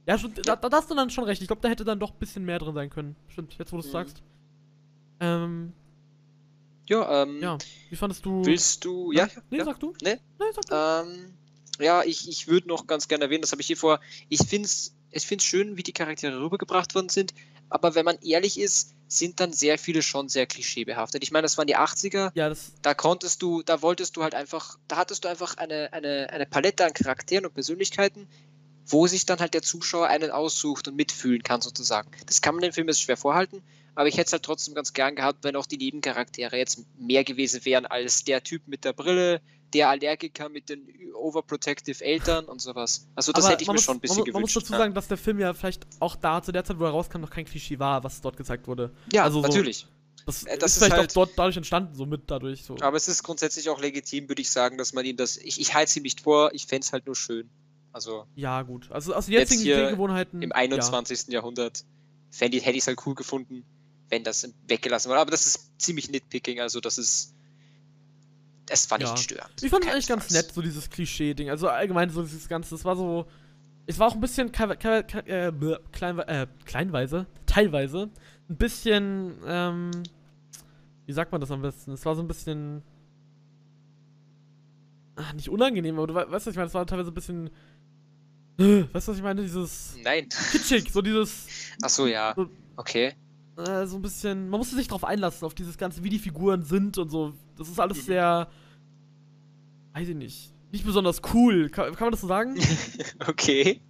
[0.07, 2.11] ja, schon, da, da hast du dann schon recht, ich glaube, da hätte dann doch
[2.13, 3.93] ein bisschen mehr drin sein können, stimmt, jetzt wo du es Mhm.
[3.93, 4.23] sagst.
[5.21, 5.73] Ähm,
[6.89, 7.41] Ja, ähm.
[7.41, 7.59] ja,
[7.91, 8.45] wie fandest du...
[8.45, 9.13] Willst du.
[9.13, 9.65] Ja, Nee, ja.
[9.65, 9.93] sag du?
[10.03, 10.17] Nee?
[10.39, 10.75] Nee, sag du.
[11.13, 11.35] Ähm,
[11.79, 14.01] ja, ich, ich würde noch ganz gerne erwähnen, das habe ich hier vor.
[14.29, 17.35] Ich finde es ich find's schön, wie die Charaktere rübergebracht worden sind,
[17.71, 21.23] aber wenn man ehrlich ist, sind dann sehr viele schon sehr klischeebehaftet.
[21.25, 22.73] Ich meine, das waren die 80er, Ja, das.
[22.83, 26.47] da konntest du, da wolltest du halt einfach, da hattest du einfach eine, eine, eine
[26.47, 28.29] Palette an Charakteren und Persönlichkeiten,
[28.87, 32.11] wo sich dann halt der Zuschauer einen aussucht und mitfühlen kann, sozusagen.
[32.27, 33.63] Das kann man dem Film jetzt schwer vorhalten,
[33.97, 37.25] aber ich hätte es halt trotzdem ganz gern gehabt, wenn auch die Nebencharaktere jetzt mehr
[37.25, 39.41] gewesen wären als der Typ mit der Brille,
[39.73, 43.07] der Allergiker mit den overprotective Eltern und sowas.
[43.15, 44.71] Also das aber hätte ich mir muss, schon ein bisschen man, muss- man muss gewünscht.
[44.71, 47.21] dazu sagen, dass der Film ja vielleicht auch da zu der Zeit, wo er rauskam,
[47.21, 48.91] noch kein Klischee war, was dort gezeigt wurde.
[49.13, 49.87] ja, also ja so- natürlich.
[50.27, 52.63] Das, Äh, das ist ist vielleicht halt- auch dort dadurch entstanden, so mit dadurch.
[52.65, 52.77] So.
[52.81, 55.37] Aber es ist grundsätzlich auch legitim, würde ich sagen, dass man ihm das.
[55.39, 57.49] Ich, ich halte es ihm nicht vor, ich fände es halt nur schön.
[57.93, 58.91] Also Ja, gut.
[58.93, 60.43] Also aus Jetzt jetzigen hier Sehgewohnheiten.
[60.43, 61.29] im 21.
[61.29, 61.85] Jahrhundert
[62.31, 63.65] fänd hätte ich es halt cool gefunden,
[64.11, 65.21] wenn das weggelassen wurde.
[65.21, 67.35] Aber das ist ziemlich nitpicking, also das ist.
[68.71, 69.17] Das war nicht Ja.
[69.17, 69.63] störend.
[69.63, 71.51] Ich fand es eigentlich ganz nett, so dieses Klischee-Ding.
[71.51, 72.71] Also allgemein so dieses Ganze.
[72.75, 73.27] Das war so.
[73.87, 74.77] Es war auch ein bisschen äh,
[75.93, 78.09] kleinwe äh, kleinweise, teilweise,
[78.49, 79.91] ein bisschen, ähm,
[81.07, 81.91] wie sagt man das am besten?
[81.93, 82.83] Es war so ein bisschen,
[85.17, 86.69] ach, nicht unangenehm, aber du we- weißt, was ich meine?
[86.69, 87.51] Es war teilweise ein bisschen,
[88.59, 89.43] äh, weißt du, was ich meine?
[89.43, 90.29] Dieses Nein.
[90.53, 91.47] kitschig, so dieses,
[91.83, 92.33] Achso, ja.
[92.37, 93.15] So- Okay.
[93.59, 96.63] äh, so ein bisschen, man musste sich drauf einlassen, auf dieses Ganze, wie die Figuren
[96.63, 97.35] sind und so.
[97.61, 98.03] Das ist alles Mhm.
[98.03, 98.49] sehr,
[99.93, 101.69] weiß ich nicht, nicht besonders cool.
[101.69, 102.57] Kann, kann man das so sagen?
[103.29, 103.81] okay.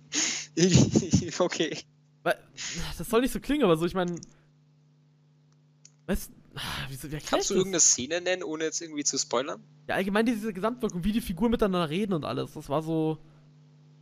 [1.38, 1.78] okay.
[2.98, 4.16] Das soll nicht so klingen, aber so, ich meine,
[6.06, 6.30] weißt
[6.88, 9.62] wie, so- wie erklär ich Kannst du irgendeine Szene nennen, ohne jetzt irgendwie zu spoilern?
[9.88, 13.18] Ja, allgemein diese Gesamtwirkung, wie die Figuren miteinander reden und alles, das war so,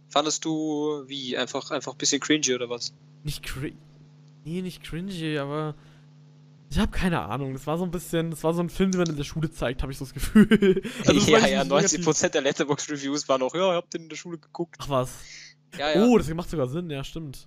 [0.09, 1.37] Fandest du wie?
[1.37, 2.95] Einfach, einfach ein bisschen cringy oder was?
[3.25, 3.77] nicht cringy,
[4.45, 5.75] nee, nicht cringy, aber
[6.71, 8.99] ich habe keine Ahnung, das war so ein bisschen, das war so ein Film, den
[9.01, 10.83] man in der Schule zeigt, habe ich so das Gefühl.
[11.07, 12.07] Also, das ja, ja, nicht negativ.
[12.07, 14.77] 90% der Letterbox-Reviews waren auch, ja, ich hab den in der Schule geguckt.
[14.79, 15.11] Ach was.
[15.79, 16.05] Ja, ja.
[16.05, 17.47] Oh, das macht sogar Sinn, ja, stimmt.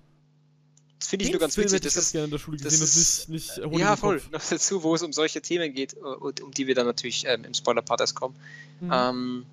[0.98, 1.80] das finde ich nur ganz Film witzig.
[1.82, 4.18] Das ist, gerne in der Schule das gesehen, das ist- nicht, nicht äh, ja, voll.
[4.20, 4.30] Kopf.
[4.32, 7.24] Noch dazu, wo es um solche Themen geht, äh, und um die wir dann natürlich
[7.26, 8.34] ähm, im Spoiler-Part erst kommen.
[8.80, 8.90] Mhm.
[8.92, 9.46] Ähm,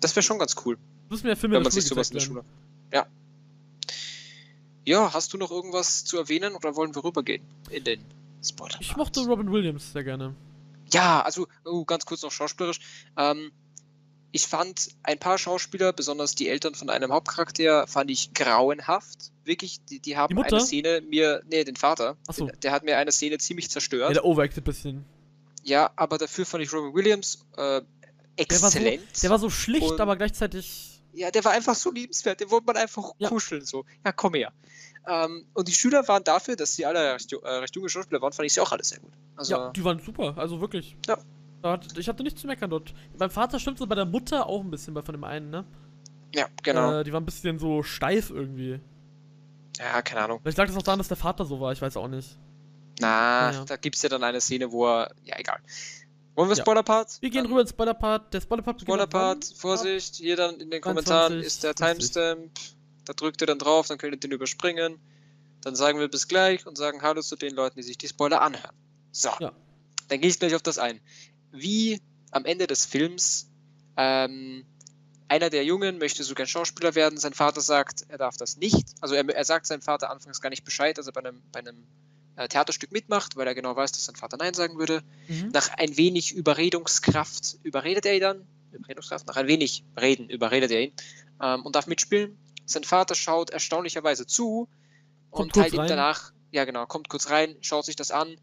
[0.00, 0.78] das wäre schon ganz cool,
[1.10, 2.44] Müssen wir Filme wenn man sich sowas in der Schule.
[2.92, 3.06] Ja.
[4.84, 8.00] Ja, hast du noch irgendwas zu erwähnen oder wollen wir rübergehen in den
[8.42, 8.76] Spoiler?
[8.80, 10.34] Ich mochte Robin Williams sehr gerne.
[10.92, 12.80] Ja, also, oh, ganz kurz noch schauspielerisch.
[13.16, 13.52] Ähm,
[14.32, 19.32] ich fand ein paar Schauspieler, besonders die Eltern von einem Hauptcharakter, fand ich grauenhaft.
[19.44, 22.46] Wirklich, die, die haben Die eine Szene mir, nee, den Vater, so.
[22.46, 24.14] der, der hat mir eine Szene ziemlich Ja, zerstört.
[24.14, 25.04] der overacted ein bisschen.
[25.64, 27.84] Ja, aber dafür fand ich Robin Williams äh, Der war,
[28.36, 29.02] exzellent.
[29.12, 31.02] so, der war so schlicht, Und- aber gleichzeitig.
[31.12, 33.28] ja, der war einfach so liebenswert, den wollte man einfach Ja.
[33.28, 33.84] kuscheln, so.
[34.04, 34.52] Ja, komm her.
[35.06, 38.32] Ähm, und die Schüler waren dafür, dass sie alle recht, äh, recht junge Schauspieler waren,
[38.32, 39.12] fand ich sie auch alle sehr gut.
[39.36, 40.96] Also, Ja, die waren super, also wirklich.
[41.08, 41.18] Ja.
[41.62, 42.94] Hat, ich hatte nichts zu meckern dort.
[43.16, 45.64] Beim Vater stimmt so, bei der Mutter auch ein bisschen, bei von dem einen, ne?
[46.34, 47.00] ja, genau.
[47.00, 48.80] Äh, die war ein bisschen so steif irgendwie.
[49.78, 50.40] ja, keine Ahnung.
[50.42, 52.38] Vielleicht lag das auch daran, dass der Vater so war, ich weiß auch nicht.
[53.00, 53.64] Na, Naja.
[53.66, 55.10] da gibt es ja dann eine Szene, wo er.
[55.24, 55.58] Ja, egal.
[56.34, 56.62] Wollen wir Ja.
[56.62, 57.18] Spoiler-Part?
[57.20, 58.32] Wir gehen rüber ins Spoiler-Part.
[58.32, 59.44] Der Spoiler-Part Spoiler-Part?
[59.56, 61.86] Vorsicht, hier dann in den 23, Kommentaren ist der 50.
[62.12, 62.50] Timestamp.
[63.10, 65.00] Da drückt ihr dann drauf, dann könnt ihr den überspringen.
[65.62, 68.40] Dann sagen wir bis gleich und sagen Hallo zu den Leuten, die sich die Spoiler
[68.40, 68.76] anhören.
[69.10, 69.50] So, Ja.
[70.06, 71.00] dann gehe ich gleich auf das ein.
[71.50, 73.50] Wie am Ende des Films
[73.96, 74.64] ähm,
[75.26, 77.18] einer der Jungen möchte so gern Schauspieler werden.
[77.18, 78.86] Sein Vater sagt, er darf das nicht.
[79.00, 81.58] Also er, er sagt seinem Vater anfangs gar nicht Bescheid, dass er bei einem, bei
[81.58, 81.82] einem
[82.36, 85.02] äh, Theaterstück mitmacht, weil er genau weiß, dass sein Vater Nein sagen würde.
[85.26, 85.50] Mhm.
[85.52, 88.46] Nach ein wenig Überredungskraft überredet er ihn dann.
[88.70, 90.92] Überredungskraft, nach ein wenig Reden überredet er ihn
[91.42, 92.38] ähm, und darf mitspielen.
[92.70, 94.68] Sein Vater schaut erstaunlicherweise zu
[95.30, 98.36] Kommt und teilt ihm danach, ja genau, kommt kurz rein, schaut sich das an.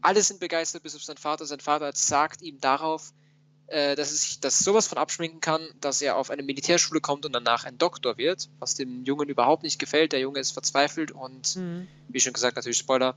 [0.00, 1.44] Alle sind begeistert, bis auf sein Vater.
[1.44, 3.12] Sein Vater sagt ihm darauf,
[3.66, 7.26] äh, dass es sich das sowas von abschminken kann, dass er auf eine Militärschule kommt
[7.26, 10.12] und danach ein Doktor wird, was dem Jungen überhaupt nicht gefällt.
[10.12, 11.86] Der Junge ist verzweifelt und, Mhm.
[12.08, 13.14] wie schon gesagt, natürlich Spoiler,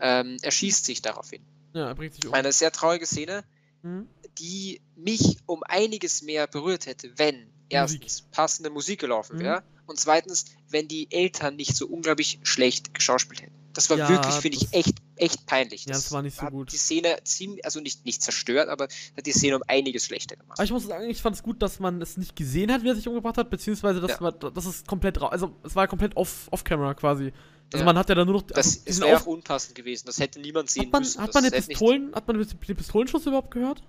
[0.00, 1.42] ähm, er schießt sich daraufhin.
[1.74, 2.34] Ja, er bringt sich um.
[2.34, 3.44] Eine sehr traurige Szene,
[3.82, 4.08] Mhm.
[4.38, 9.42] die mich um einiges mehr berührt hätte, wenn erstens passende Musik gelaufen Mhm.
[9.86, 13.54] Und zweitens, wenn die Eltern nicht so unglaublich schlecht geschauspielt hätten.
[13.72, 15.84] Das war Ja, wirklich, finde ich, echt, echt peinlich.
[15.84, 16.72] Ja, das war nicht so hat gut.
[16.72, 18.84] Die Szene ziemlich, also nicht, nicht zerstört, aber
[19.16, 20.58] hat die Szene um einiges schlechter gemacht.
[20.58, 22.88] Aber ich muss sagen, ich fand es gut, dass man es nicht gesehen hat, wie
[22.88, 24.16] er sich umgebracht hat, beziehungsweise dass Ja.
[24.20, 27.34] man, das ist komplett ra- also es war komplett off, off camera quasi.
[27.70, 27.84] Also Ja.
[27.84, 30.06] man hat ja dann nur noch Das also ist wäre auch unpassend gewesen.
[30.06, 31.20] Das hätte niemand sehen hat man, müssen.
[31.20, 33.82] hat man den Pistolen, hat man den Pistolenschuss überhaupt gehört?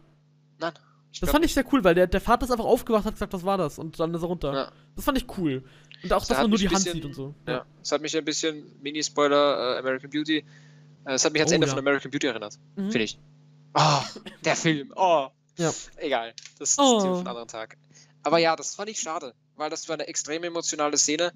[0.59, 0.73] Nein.
[1.17, 3.13] Ich Das glaub fand ich sehr cool, weil der, der Vater ist einfach aufgewacht, hat
[3.15, 4.53] gesagt, das war das und dann ist er runter.
[4.53, 4.71] Ja.
[4.95, 5.63] Das fand ich cool.
[6.03, 7.33] Und auch, Das dass man nur die ein Hand bisschen- sieht und so.
[7.47, 10.37] Ja, es hat mich ein bisschen, Mini-Spoiler, äh, American Beauty,
[11.05, 11.71] äh, es hat mich ans Oh, Ende ja.
[11.73, 12.91] von American Beauty erinnert, Mhm.
[12.91, 13.17] finde ich.
[13.73, 13.99] Oh,
[14.45, 15.29] der Film, oh.
[15.57, 15.73] Ja.
[15.95, 16.97] Egal, das ist Oh.
[16.97, 17.77] ein Thema für einen anderen Tag.
[18.21, 21.33] Aber ja, das fand ich schade, weil das war eine extrem emotionale Szene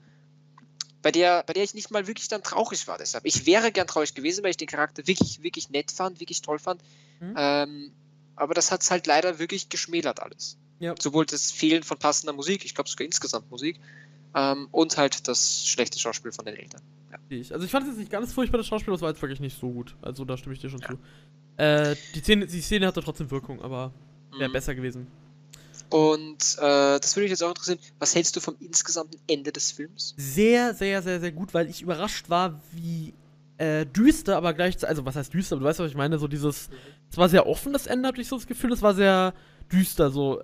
[1.01, 2.99] bei der, bei der ich nicht mal wirklich dann traurig war.
[2.99, 6.43] Deshalb, ich wäre gern traurig gewesen, weil ich den Charakter wirklich, wirklich nett fand, wirklich
[6.43, 6.81] toll fand.
[7.19, 7.33] Mhm.
[7.35, 7.91] Ähm,
[8.41, 10.57] aber das hat es halt leider wirklich geschmälert alles.
[10.79, 10.95] Ja.
[10.99, 13.79] Sowohl das Fehlen von passender Musik, ich glaube sogar insgesamt Musik,
[14.33, 16.81] ähm, und halt das schlechte Schauspiel von den Eltern.
[17.11, 17.19] Ja.
[17.53, 19.59] Also ich fand es jetzt nicht ganz furchtbar, das Schauspiel, das war jetzt wirklich nicht
[19.59, 19.95] so gut.
[20.01, 20.89] Also da stimme ich dir schon Ja.
[20.89, 20.97] zu.
[21.57, 23.91] Äh, die Szene, die Szene hatte trotzdem Wirkung, aber
[24.37, 24.53] wäre Mhm.
[24.53, 25.07] besser gewesen.
[25.89, 29.71] Und äh, das würde mich jetzt auch interessieren, was hältst du vom insgesamten Ende des
[29.73, 30.13] Films?
[30.17, 33.13] Sehr, sehr, sehr, sehr gut, weil ich überrascht war, wie
[33.57, 36.27] äh, düster, aber gleichzeitig, also was heißt düster, aber du weißt, was ich meine, so
[36.27, 36.69] dieses,
[37.11, 39.33] es war sehr offen, das Ende, hatte ich so das Gefühl, es war sehr
[39.71, 40.41] düster, so,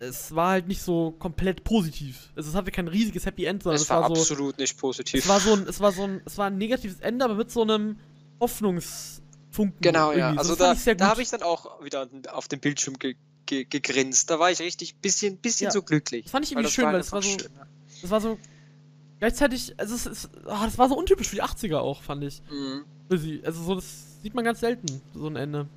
[0.00, 2.32] es war halt nicht so komplett positiv.
[2.34, 4.76] Also es hatte kein riesiges Happy End, sondern Es es war, war so, absolut nicht
[4.76, 5.22] positiv.
[5.22, 7.50] es war so ein, es war so ein, es war ein negatives Ende, aber mit
[7.50, 7.96] so einem
[8.40, 9.80] Hoffnungsfunken.
[9.80, 10.18] Genau, ja.
[10.18, 10.38] irgendwie.
[10.38, 13.14] Also das da, da habe ich dann auch wieder auf dem Bildschirm ge
[13.46, 14.30] ge gegrinst.
[14.30, 15.70] Da war ich richtig bisschen, bisschen Ja.
[15.70, 16.24] so glücklich.
[16.24, 17.48] Das fand ich irgendwie schön, weil es war einfach so-.
[18.02, 18.38] Das war so,
[19.20, 22.42] gleichzeitig, also es ist, ah, das war so untypisch für die 80er auch, fand ich.
[22.50, 22.84] Mhm.
[23.44, 25.68] Also so, das sieht man ganz selten, so ein Ende.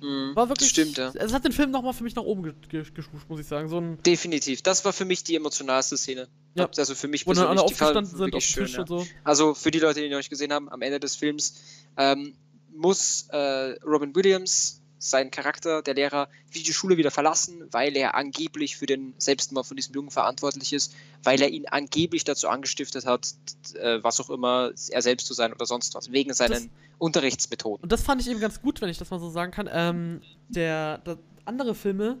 [0.00, 0.34] Mhm.
[0.34, 0.72] War wirklich.
[0.72, 1.12] Das stimmt, ja.
[1.14, 3.68] Es hat den Film nochmal für mich nach oben ge ge geschuscht, muss ich sagen.
[3.68, 4.62] So ein, Definitiv.
[4.62, 6.28] Das war für mich die emotionalste Szene.
[6.54, 6.68] Ja.
[6.76, 8.64] Also für mich wo dann alle aufgestanden sind auf schön.
[8.64, 8.80] Tisch Ja.
[8.80, 9.06] und so.
[9.24, 11.54] Also für die Leute, die ihn noch nicht gesehen haben, am Ende des Films
[11.96, 12.34] ähm,
[12.74, 18.14] muss äh, Robin Williams seinen Charakter, der Lehrer, wie die Schule wieder verlassen, weil er
[18.14, 23.06] angeblich für den Selbstmord von diesem Jungen verantwortlich ist, weil er ihn angeblich dazu angestiftet
[23.06, 23.34] hat,
[23.74, 27.82] äh, was auch immer, er selbst zu sein oder sonst was, wegen seinen Unterrichtsmethoden.
[27.82, 29.68] Und das fand ich eben ganz gut, wenn ich das mal so sagen kann.
[29.72, 32.18] Ähm, der, der andere Filme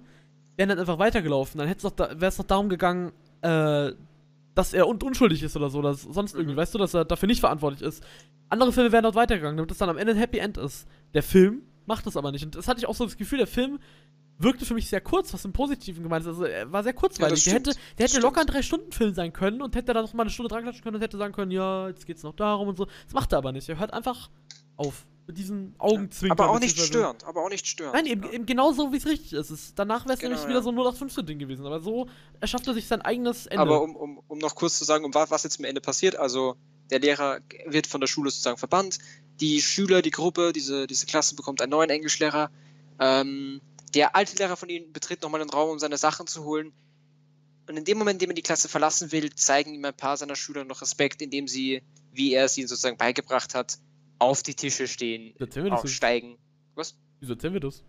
[0.56, 1.58] wären dann einfach weitergelaufen.
[1.58, 3.12] Dann hätte es da, wäre es noch darum gegangen,
[3.42, 3.92] äh,
[4.54, 6.58] dass er un unschuldig ist oder so, oder sonst irgendwie, Mhm.
[6.58, 8.02] weißt du, dass er dafür nicht verantwortlich ist.
[8.48, 10.86] Andere Filme wären dort weitergegangen, damit es dann am Ende ein Happy End ist.
[11.14, 12.44] Der Film macht das aber nicht.
[12.44, 13.80] Und das hatte ich auch so das Gefühl, der Film
[14.38, 16.28] wirkte für mich sehr kurz, was im Positiven gemeint ist.
[16.28, 17.44] Also er war sehr kurzweilig.
[17.44, 17.66] der stimmt.
[17.68, 18.46] hätte, der hätte locker ein.
[18.46, 21.18] Drei-Stunden-Film sein können und hätte dann noch mal eine Stunde dran klatschen können und hätte
[21.18, 22.86] sagen können, ja, jetzt geht's noch darum und so.
[23.04, 23.68] Das macht er aber nicht.
[23.68, 24.30] Er hört einfach
[24.76, 25.04] auf.
[25.26, 26.38] Mit diesen Augenzwinkern.
[26.38, 27.94] Aber auch nicht störend, aber auch nicht störend.
[27.94, 28.30] Nein, eben, ja.
[28.30, 29.50] eben genau so, wie es richtig ist.
[29.50, 29.74] es.
[29.74, 30.62] Danach wäre es Genau, nämlich wieder ja.
[30.62, 31.66] so ein 0815-Ding gewesen.
[31.66, 32.08] Aber so
[32.40, 33.62] erschafft er sich sein eigenes Ende.
[33.62, 36.16] Aber um, um, um noch kurz zu sagen, um was, was jetzt am Ende passiert,
[36.16, 36.56] also
[36.90, 38.98] der Lehrer wird von der Schule sozusagen verbannt,
[39.40, 42.50] die Schüler, die Gruppe, diese, diese Klasse bekommt einen neuen Englischlehrer.
[42.98, 43.60] Ähm,
[43.94, 46.72] der alte Lehrer von ihnen betritt nochmal den Raum, um seine Sachen zu holen.
[47.68, 50.16] Und in dem Moment, in dem er die Klasse verlassen will, zeigen ihm ein paar
[50.16, 53.78] seiner Schüler noch Respekt, indem sie, wie er es ihnen sozusagen beigebracht hat,
[54.18, 55.72] auf die Tische stehen, nicht?
[55.72, 56.36] aufsteigen.
[56.74, 56.94] Was?
[57.20, 57.82] Wieso erzählen wir das?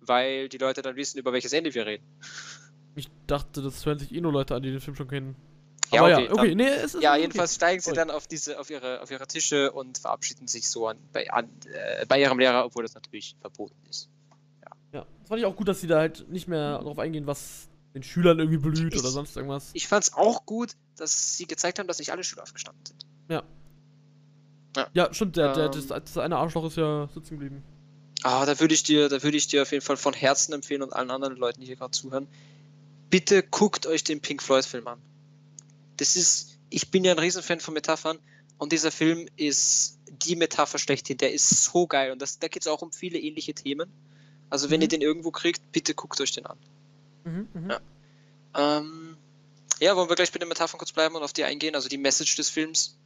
[0.00, 2.04] Weil die Leute dann wissen, über welches Ende wir reden.
[2.94, 5.36] Ich dachte, das hören sich eh nur Leute an, die den Film schon kennen.
[5.90, 6.48] Ja, Aber okay, ja, okay.
[6.48, 7.20] dann- Nee, es ist Ja, okay.
[7.22, 10.86] jedenfalls steigen sie dann auf diese, auf ihre, auf ihre Tische und verabschieden sich so
[10.88, 14.08] an, bei, an, äh, bei ihrem Lehrer, obwohl das natürlich verboten ist.
[14.92, 17.68] Ja, das fand ich auch gut, dass sie da halt nicht mehr darauf eingehen, was
[17.94, 19.70] den Schülern irgendwie blüht Ich- oder sonst irgendwas.
[19.72, 23.04] Ich fand es auch gut, dass sie gezeigt haben, dass nicht alle Schüler aufgestanden sind.
[24.92, 25.70] Ja, stimmt, der, der, Ähm.
[25.72, 27.64] das, das eine Arschloch ist ja sitzen geblieben.
[28.22, 30.82] Ah, da würde ich dir, da würde ich dir auf jeden Fall von Herzen empfehlen
[30.82, 32.28] und allen anderen Leuten, die hier gerade zuhören.
[33.10, 34.98] Bitte guckt euch den Pink Floyd Film an.
[35.98, 38.18] Das ist, ich bin ja ein Riesenfan von Metaphern
[38.56, 41.18] und dieser Film ist die Metapher schlechthin.
[41.18, 43.92] Der ist so geil und das, da geht es auch um viele ähnliche Themen.
[44.50, 44.82] Also wenn Mhm.
[44.82, 46.58] ihr den irgendwo kriegt, bitte guckt euch den an.
[47.24, 47.70] Mhm, mhm.
[47.70, 47.80] Ja.
[48.54, 49.16] Ähm,
[49.80, 51.98] ja, wollen wir gleich bei den Metaphern kurz bleiben und auf die eingehen, also die
[51.98, 52.96] Message des Films.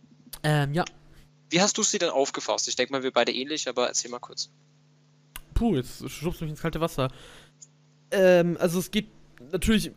[0.42, 0.84] Ähm, ja.
[1.50, 2.68] Wie hast du sie denn aufgefasst?
[2.68, 4.50] Ich denke mal, wir beide ähnlich, aber erzähl mal kurz.
[5.54, 7.08] Puh, jetzt schubst du mich ins kalte Wasser.
[8.10, 9.08] Ähm, also es geht
[9.50, 9.90] natürlich,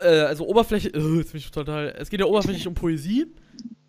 [0.00, 3.26] äh, also Oberfläche, äh, jetzt bin ich total, es geht ja oberflächlich um Poesie,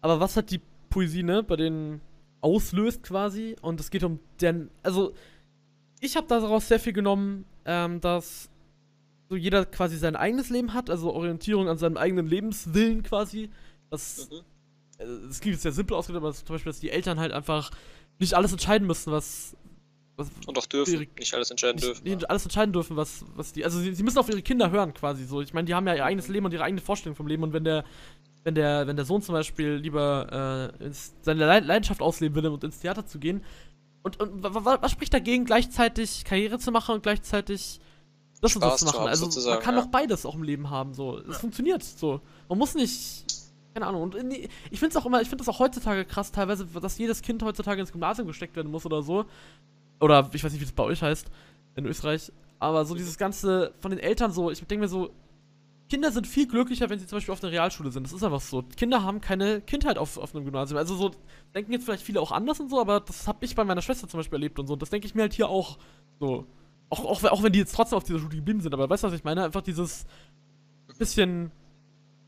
[0.02, 2.02] aber was hat die Poesie, ne, bei denen
[2.42, 5.14] auslöst quasi und es geht um deren, also
[6.00, 8.50] ich habe daraus sehr viel genommen, ähm, dass
[9.30, 13.50] so jeder quasi sein eigenes Leben hat, also Orientierung an seinem eigenen Lebenswillen quasi,
[13.90, 14.38] das Mhm.
[14.98, 17.72] äh, es klingt jetzt sehr simpel ausgedrückt, aber zum Beispiel, dass die Eltern halt einfach
[18.20, 19.56] nicht alles entscheiden müssen, was,
[20.22, 21.18] was Und auch dürfen, Schwierig.
[21.20, 22.04] nicht alles entscheiden dürfen.
[22.04, 23.64] nicht alles entscheiden dürfen, was, was die.
[23.66, 25.42] Also sie, sie müssen auf ihre Kinder hören quasi so.
[25.42, 27.54] Ich meine, die haben ja ihr eigenes Leben und ihre eigene Vorstellung vom Leben und
[27.54, 27.84] wenn der,
[28.44, 30.90] wenn der, wenn der Sohn zum Beispiel lieber äh,
[31.22, 33.44] seine Lei- Leidenschaft ausleben will und ins Theater zu gehen.
[34.04, 37.80] Und, und wa- wa- was spricht dagegen, gleichzeitig Karriere zu machen und gleichzeitig
[38.42, 39.00] das und das Spaß zu machen?
[39.02, 39.82] haben, also man kann ja.
[39.82, 40.96] doch beides auch im Leben haben.
[40.96, 41.20] So.
[41.20, 42.20] Es funktioniert so.
[42.50, 43.26] Man muss nicht.
[43.76, 44.02] Keine Ahnung.
[44.02, 46.98] Und die, ich finde es auch immer, ich finde das auch heutzutage krass, teilweise, dass
[46.98, 49.26] jedes Kind heutzutage ins Gymnasium gesteckt werden muss oder so.
[50.02, 51.30] Oder ich weiß nicht, wie es bei euch heißt,
[51.76, 52.32] in Österreich.
[52.60, 55.12] Aber so dieses Ganze von den Eltern so, ich denke mir so,
[55.90, 58.06] Kinder sind viel glücklicher, wenn sie zum Beispiel auf einer Realschule sind.
[58.06, 58.64] Das ist einfach so.
[58.64, 60.78] Kinder haben keine Kindheit auf, auf einem Gymnasium.
[60.78, 61.12] Also so
[61.54, 64.08] denken jetzt vielleicht viele auch anders und so, aber das habe ich bei meiner Schwester
[64.08, 64.74] zum Beispiel erlebt und so.
[64.74, 65.78] Und das denke ich mir halt hier auch
[66.20, 66.46] so.
[66.90, 69.08] Auch, auch, auch wenn die jetzt trotzdem auf dieser Schule geblieben sind, aber weißt du,
[69.08, 69.46] was ich meine?
[69.46, 70.06] Einfach dieses
[70.98, 71.52] bisschen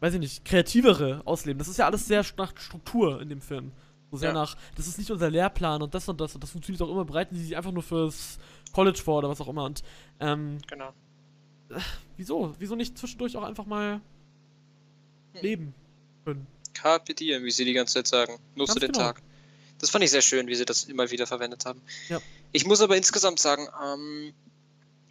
[0.03, 1.59] weiß ich nicht, kreativere ausleben.
[1.59, 3.71] Das ist ja alles sehr nach Struktur in dem Film.
[4.13, 4.34] So sehr Ja.
[4.36, 7.04] nach, das ist nicht unser Lehrplan und das und das und das funktioniert auch immer,
[7.04, 8.38] bereiten die sich einfach nur fürs
[8.71, 9.63] College vor oder was auch immer.
[9.65, 9.82] Und
[10.19, 10.93] ähm, Genau.
[12.15, 12.54] wieso?
[12.60, 14.02] Wieso nicht zwischendurch auch einfach mal
[15.34, 15.41] Hm.
[15.41, 15.73] leben
[16.26, 16.45] können?
[16.76, 18.38] Carpe diem, wie sie die ganze Zeit sagen.
[18.56, 19.06] Nutze den genau.
[19.06, 19.23] Tag.
[19.80, 21.82] Das fand ich sehr schön, wie sie das immer wieder verwendet haben.
[22.08, 22.21] Ja.
[22.52, 24.34] Ich muss aber insgesamt sagen, ähm,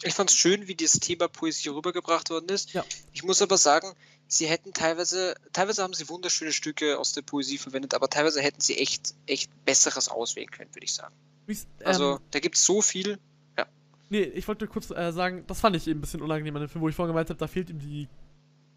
[0.05, 2.73] ich fand es schön, wie das Thema Poesie rübergebracht worden ist.
[2.73, 2.85] Ja.
[3.13, 3.93] Ich muss aber sagen,
[4.35, 8.61] sie hätten teilweise, teilweise haben sie wunderschöne Stücke aus der Poesie verwendet, aber teilweise hätten
[8.61, 11.15] sie echt, echt Besseres auswählen können, würde ich sagen.
[11.47, 13.19] Wie's- Also, ähm, da gibt es so viel.
[14.09, 16.69] Nee, ich wollte kurz äh, sagen, das fand ich eben ein bisschen unangenehm an dem
[16.69, 18.09] Film, wo ich vorhin gemeint habe, da fehlt ihm die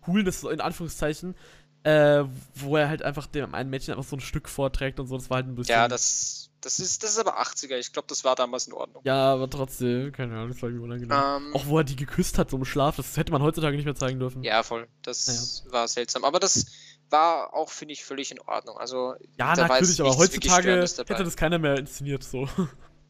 [0.06, 1.36] Coolness, in Anführungszeichen,
[1.84, 2.24] äh,
[2.56, 5.30] wo er halt einfach dem einen Mädchen einfach so ein Stück vorträgt und so, das
[5.30, 5.74] war halt ein bisschen.
[5.74, 7.78] Ja, das, das, ist, das ist aber 80er.
[7.78, 9.04] Ich glaube, das war damals in Ordnung.
[9.06, 11.12] Ja, aber trotzdem, keine Ahnung, das war irgendwie unangenehm.
[11.12, 13.86] Ähm, Auch wo er die geküsst hat, so im Schlaf, das hätte man heutzutage nicht
[13.86, 14.44] mehr zeigen dürfen.
[14.44, 14.88] Ja, voll.
[15.04, 16.24] Das war seltsam.
[16.24, 16.66] Aber das
[17.12, 18.78] war auch, finde ich, völlig in Ordnung.
[18.78, 22.50] Also, Ja, natürlich, aber heutzutage hätte das keiner mehr inszeniert, so.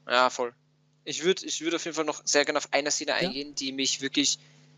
[0.07, 0.53] Ja, voll.
[1.05, 3.71] Ich würde ich würd auf jeden Fall noch sehr gerne auf eine Szene eingehen, die
[3.71, 4.37] mich wirklich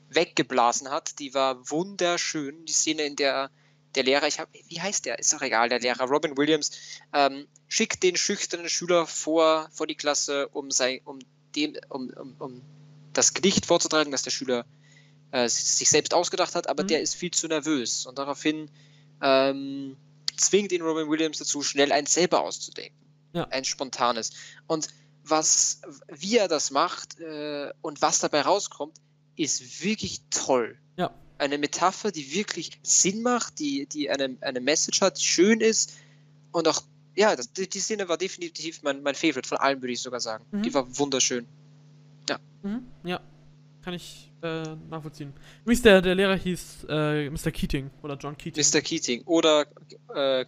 [0.09, 1.19] weggeblasen hat.
[1.19, 2.63] Die war wunderschön.
[2.65, 3.49] Die Szene, in der
[3.97, 5.19] der Lehrer, ich habe, wie heißt der?
[5.19, 6.71] Ist doch egal, der Lehrer, Robin Williams,
[7.13, 11.19] ähm, schickt den schüchternen Schüler vor, vor die Klasse, um sein, um
[11.55, 12.61] dem, um, um, um
[13.13, 14.65] das Gedicht vorzutragen, das der Schüler
[15.31, 16.87] äh, sich selbst ausgedacht hat, aber Mhm.
[16.87, 18.05] der ist viel zu nervös.
[18.05, 18.69] Und daraufhin
[19.21, 19.97] ähm,
[20.37, 22.95] zwingt ihn Robin Williams dazu, schnell eins selber auszudenken.
[23.33, 23.45] Ja.
[23.49, 24.31] Ein spontanes.
[24.67, 24.87] Und
[25.23, 28.97] was, wie er das macht äh, und was dabei rauskommt,
[29.35, 30.77] ist wirklich toll.
[30.95, 31.13] Ja.
[31.37, 35.93] Eine Metapher, die wirklich Sinn macht, die, die eine, eine Message hat, die schön ist
[36.51, 36.81] und auch,
[37.15, 40.19] ja, das, die, die Szene war definitiv mein, mein Favorite von allen, würde ich sogar
[40.19, 40.45] sagen.
[40.51, 40.63] Mhm.
[40.63, 41.45] Die war wunderschön.
[42.63, 43.19] Mhm, ja.
[43.83, 45.31] Kann ich äh, nachvollziehen.
[45.61, 47.51] Übrigens, der, der Lehrer hieß äh, Mr.
[47.51, 48.61] Keating oder John Keating.
[48.65, 48.81] Mr.
[48.81, 49.65] Keating oder
[50.13, 50.43] äh,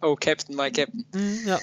[0.00, 1.04] Oh Captain, my Captain.
[1.12, 1.60] Mhm, ja.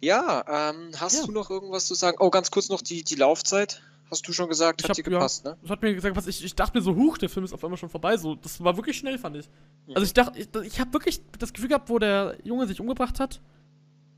[0.00, 1.26] Ja, ähm, hast Ja.
[1.26, 2.16] du noch irgendwas zu sagen?
[2.20, 3.82] Oh, ganz kurz noch die, die Laufzeit.
[4.10, 5.18] Hast du schon gesagt, Ich hat hab- dir ja.
[5.18, 5.56] gepasst, ne?
[5.62, 7.64] Das hat mir gesagt, was ich, ich dachte mir so, huch, der Film ist auf
[7.64, 8.16] einmal schon vorbei.
[8.16, 9.48] So, das war wirklich schnell, fand ich.
[9.88, 13.18] Also ich dachte, ich, ich habe wirklich das Gefühl gehabt, wo der Junge sich umgebracht
[13.18, 13.40] hat,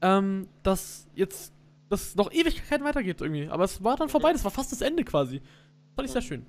[0.03, 1.53] ähm, dass jetzt
[1.89, 3.49] das noch Ewigkeiten weitergeht irgendwie.
[3.49, 5.41] Aber es war dann vorbei, das war fast das Ende quasi.
[5.97, 6.45] Fand ich sehr schön.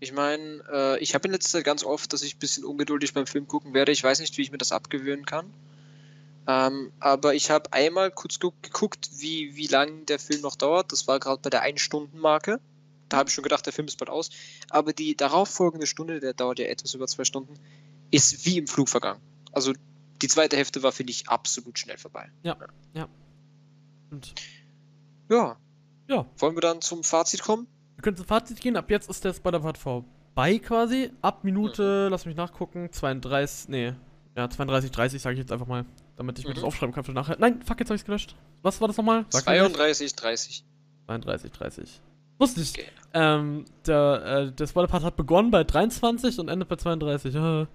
[0.00, 3.14] Ich meine, äh, ich habe in letzter Zeit ganz oft, dass ich ein bisschen ungeduldig
[3.14, 3.92] beim Film gucken werde.
[3.92, 5.46] Ich weiß nicht, wie ich mir das abgewöhnen kann.
[6.46, 10.92] Ähm, aber ich habe einmal kurz gu- geguckt, wie, wie lang der Film noch dauert.
[10.92, 12.60] Das war gerade bei der 1-Stunden-Marke.
[13.08, 14.30] Da habe ich schon gedacht, der Film ist bald aus.
[14.70, 17.54] Aber die darauffolgende Stunde, der dauert ja etwas über zwei Stunden,
[18.10, 19.20] ist wie im Flug vergangen.
[19.52, 19.72] Also
[20.22, 22.30] die zweite Hälfte war, finde ich, absolut schnell vorbei.
[24.10, 24.34] Und
[25.30, 25.56] Ja.
[26.08, 26.26] Ja.
[26.38, 27.66] Wollen wir dann zum Fazit kommen?
[27.96, 28.76] wir können zum Fazit gehen.
[28.76, 31.10] Ab jetzt ist der Spoiler-Part vorbei quasi.
[31.22, 33.94] Ab Minute, lass mich nachgucken, 32, nee,
[34.36, 36.54] ja, 32, 30 sage ich jetzt einfach mal, damit ich mir Mhm.
[36.56, 37.36] das aufschreiben kann für nachher.
[37.38, 38.34] Nein, fuck, jetzt habe ich gelöscht.
[38.62, 39.24] Was war das nochmal?
[39.30, 39.72] Sag mir gleich.
[39.72, 40.64] 32, 30.
[41.06, 42.00] 32, 30.
[42.38, 42.70] Wusste ich.
[42.70, 42.84] Okay.
[43.12, 47.34] Ähm, der, äh, der Spoiler-Part hat begonnen bei 23 und endet bei 32.
[47.34, 47.66] Äh,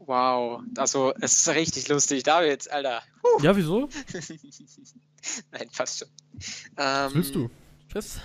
[0.00, 0.62] Wow.
[0.78, 2.22] Also, es ist richtig lustig.
[2.22, 3.02] David, Alter.
[3.22, 3.42] Huh.
[3.42, 3.88] ja, wieso?
[5.52, 6.08] Nein, passt schon.
[6.76, 7.50] Was Ähm, willst du?
[7.92, 8.20] Tschüss.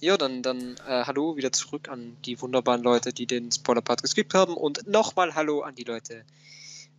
[0.00, 4.32] Ja, dann, dann äh, hallo wieder zurück an die wunderbaren Leute, die den Spoiler-Part geskippt
[4.32, 4.54] haben.
[4.54, 6.24] Und nochmal hallo an die Leute,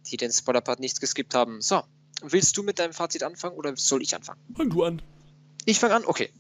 [0.08, 1.62] die den Spoiler-Part nicht geskippt haben.
[1.62, 1.82] So,
[2.22, 4.40] willst du mit deinem Fazit anfangen oder soll ich anfangen?
[4.56, 5.02] Fang du an.
[5.66, 6.32] Ich fange an, okay.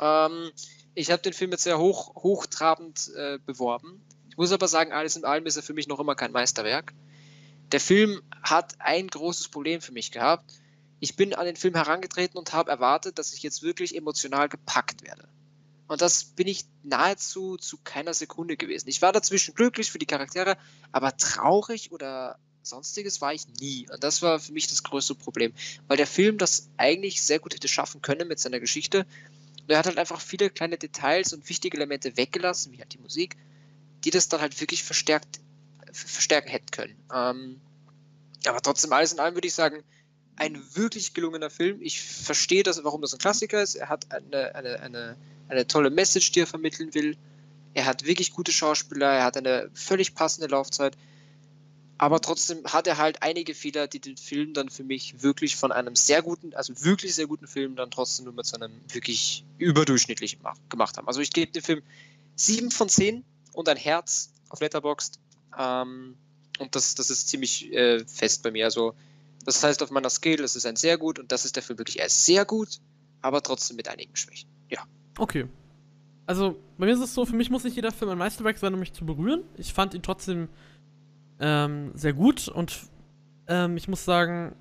[0.00, 0.50] Ähm,
[0.94, 4.02] ich habe den Film jetzt sehr hoch, hochtrabend äh, beworben.
[4.30, 6.94] Ich muss aber sagen, alles in allem ist er für mich noch immer kein Meisterwerk.
[7.72, 10.54] Der Film hat ein großes Problem für mich gehabt.
[11.00, 15.02] Ich bin an den Film herangetreten und habe erwartet, dass ich jetzt wirklich emotional gepackt
[15.04, 15.28] werde.
[15.86, 18.88] Und das bin ich nahezu zu keiner Sekunde gewesen.
[18.88, 20.56] Ich war dazwischen glücklich für die Charaktere,
[20.92, 23.88] aber traurig oder sonstiges war ich nie.
[23.90, 25.52] Und das war für mich das größte Problem,
[25.86, 29.06] weil der Film das eigentlich sehr gut hätte schaffen können mit seiner Geschichte.
[29.62, 32.98] Und er hat halt einfach viele kleine Details und wichtige Elemente weggelassen, wie halt die
[32.98, 33.36] Musik,
[34.04, 35.40] die das dann halt wirklich verstärkt,
[35.92, 36.96] verstärken hätten können.
[37.14, 37.60] Ähm,
[38.46, 39.82] aber trotzdem, alles in allem würde ich sagen,
[40.36, 41.82] ein wirklich gelungener Film.
[41.82, 43.74] Ich verstehe das, warum das ein Klassiker ist.
[43.74, 45.16] Er hat eine, eine, eine,
[45.48, 47.16] eine tolle Message, die er vermitteln will.
[47.74, 50.96] Er hat wirklich gute Schauspieler, er hat eine völlig passende Laufzeit.
[52.00, 55.72] Aber trotzdem hat er halt einige Fehler, die den Film dann für mich wirklich von
[55.72, 59.44] einem sehr guten, also wirklich sehr guten Film dann trotzdem nur mit so einem wirklich
[59.58, 61.08] überdurchschnittlichen mach- gemacht haben.
[61.08, 61.82] Also ich gebe dem Film
[62.36, 65.18] 7 von 10 und ein Herz auf Letterboxd.
[65.58, 66.16] Ähm,
[66.60, 68.64] und das, das ist ziemlich äh, fest bei mir.
[68.64, 68.94] Also
[69.44, 71.78] das heißt auf meiner Scale, das ist ein sehr gut und das ist der Film
[71.78, 71.98] wirklich.
[71.98, 72.78] Er ist sehr gut,
[73.22, 74.48] aber trotzdem mit einigen Schwächen.
[74.70, 74.84] Ja.
[75.18, 75.46] Okay.
[76.26, 78.74] Also, bei mir ist es so, für mich muss nicht jeder Film ein Meisterwerk sein,
[78.74, 79.44] um mich zu berühren.
[79.56, 80.50] Ich fand ihn trotzdem
[81.40, 82.80] ähm, sehr gut und
[83.46, 84.54] ähm, ich muss sagen,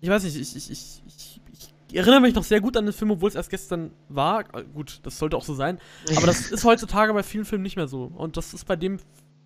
[0.00, 2.92] ich weiß nicht, ich, ich, ich, ich, ich erinnere mich noch sehr gut an den
[2.92, 4.42] Film, obwohl es erst gestern war.
[4.54, 5.78] Äh, Gut, das sollte auch so sein.
[6.16, 8.04] Aber das ist heutzutage bei vielen Filmen nicht mehr so.
[8.04, 8.98] Und das ist bei dem,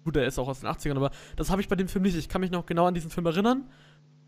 [0.04, 2.16] gut, der ist auch aus den 80ern, aber das habe ich bei dem Film nicht.
[2.16, 3.64] Ich kann mich noch genau an diesen Film erinnern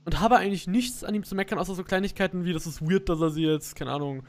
[0.04, 3.08] und habe eigentlich nichts an ihm zu meckern, außer so Kleinigkeiten wie, das ist weird,
[3.08, 4.22] dass er sie jetzt, keine Ahnung,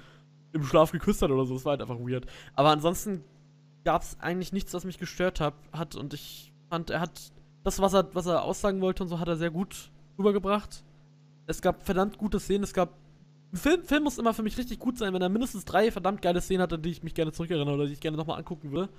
[0.53, 1.53] im Schlaf geküsst hat oder so.
[1.53, 2.25] Das war halt einfach weird.
[2.55, 3.23] Aber ansonsten
[3.83, 5.95] gab es eigentlich nichts, was mich gestört hab, hat.
[5.95, 7.31] Und ich fand, er hat
[7.67, 10.83] das, was er, was er aussagen wollte und so, hat er sehr gut rübergebracht.
[11.45, 12.63] Es gab verdammt gute Szenen.
[12.63, 12.93] Es gab.
[13.53, 16.21] Ein Film, Film muss immer für mich richtig gut sein, wenn er mindestens drei verdammt
[16.21, 18.71] geile Szenen hat, an die ich mich gerne zurückerinnere oder die ich gerne nochmal angucken
[18.73, 18.89] will.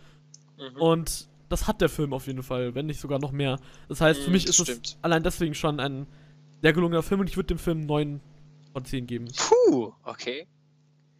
[0.58, 0.80] Mhm.
[0.80, 3.58] Und das hat der Film auf jeden Fall, wenn nicht sogar noch mehr.
[3.88, 4.98] Das heißt, für Mm, mich das ist es stimmt.
[5.02, 6.06] allein deswegen schon ein
[6.62, 8.20] sehr gelungener Film und ich würde dem Film 9
[8.72, 9.28] von 10 geben.
[9.36, 10.46] Puh, okay.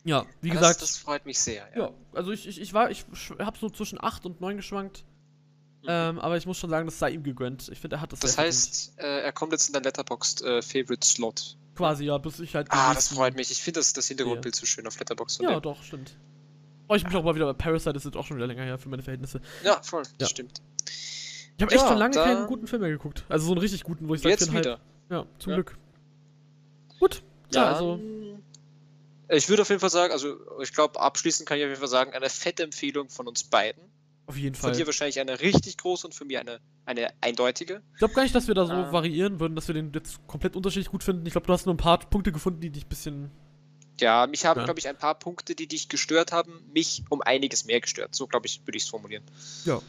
[0.04, 1.68] Ja, wie das, gesagt, Das freut mich sehr.
[1.76, 3.04] ja, also ich, ich, ich war, ich
[3.38, 5.04] habe so zwischen 8 und 9 geschwankt.
[5.82, 5.88] Mhm.
[5.88, 7.68] Ähm, aber ich muss schon sagen, das sei ihm gegönnt.
[7.68, 10.60] Ich finde, er hat das das heißt, äh, er kommt jetzt in dein Letterboxd äh,
[10.62, 11.56] Favorite Slot.
[11.76, 12.66] quasi, ja, bis ich halt.
[12.70, 13.50] Ah, das freut mich.
[13.50, 15.40] Ich finde das, das Hintergrundbild so schön auf Letterboxd.
[15.42, 15.62] Ja, dem.
[15.62, 16.16] doch, stimmt.
[16.86, 18.64] Freue ich mich auch mal wieder bei Parasite, das ist jetzt auch schon wieder länger
[18.64, 19.40] her für meine Verhältnisse.
[19.62, 20.02] ja, voll.
[20.02, 20.26] Das Ja.
[20.28, 20.60] stimmt.
[21.56, 23.24] Ich habe echt Ja, schon lange keinen guten Film mehr geguckt.
[23.28, 24.80] Also so einen richtig guten, wo ich sage, Jetzt wieder.
[25.10, 25.56] Ja, zum Ja.
[25.56, 25.76] Glück.
[26.98, 27.22] Gut.
[27.52, 28.00] Ja, Dann- also.
[29.30, 31.88] Ich würde auf jeden Fall sagen, also ich glaube, abschließend kann ich auf jeden Fall
[31.88, 33.82] sagen, eine fette Empfehlung von uns beiden.
[34.28, 34.78] Auf jeden Von Fall.
[34.78, 37.80] dir wahrscheinlich eine richtig große und von mir eine, eine eindeutige.
[37.94, 38.92] Ich glaube gar nicht, dass wir da so Ah.
[38.92, 41.24] variieren würden, dass wir den jetzt komplett unterschiedlich gut finden.
[41.24, 43.30] Ich glaube, du hast nur ein paar Punkte gefunden, die dich ein bisschen.
[44.00, 44.64] Ja, mich haben, Ja.
[44.66, 48.14] glaube ich, ein paar Punkte, die dich gestört haben, mich um einiges mehr gestört.
[48.14, 49.24] So, glaube ich, würde ich es formulieren.
[49.64, 49.80] Ja.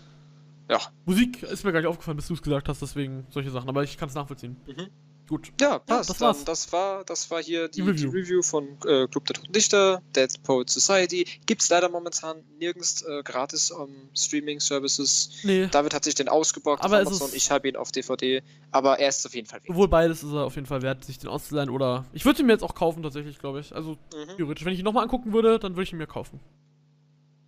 [0.70, 0.80] Ja.
[1.06, 3.68] Musik ist mir gar nicht aufgefallen, bis du es gesagt hast, deswegen solche Sachen.
[3.68, 4.56] Aber ich kann es nachvollziehen.
[4.68, 4.88] Mhm.
[5.30, 5.52] Gut.
[5.62, 6.10] Ja, passt.
[6.10, 6.44] das Dann, war's.
[6.44, 8.10] das, war, das war hier die, Die die, Review.
[8.10, 8.42] Review.
[8.42, 11.26] von äh, Club der Toten Dichter, Dead Poet Society.
[11.46, 15.30] Gibt es leider momentan nirgends äh, gratis am Streaming-Services.
[15.44, 15.68] Nee.
[15.68, 17.30] David hat sich den ausgeborgt Aber auf Amazon.
[17.34, 18.42] Ich habe ihn auf DVD.
[18.72, 19.68] Aber er ist auf jeden Fall weg.
[19.68, 22.06] Sowohl beides ist er auf jeden Fall wert, sich den auszuleihen oder.
[22.14, 23.74] Ich würde ihn mir jetzt auch kaufen, tatsächlich, glaube ich.
[23.76, 24.36] Also, Mhm.
[24.38, 24.66] theoretisch.
[24.66, 26.40] Wenn ich ihn nochmal angucken würde, dann würde ich ihn mir kaufen.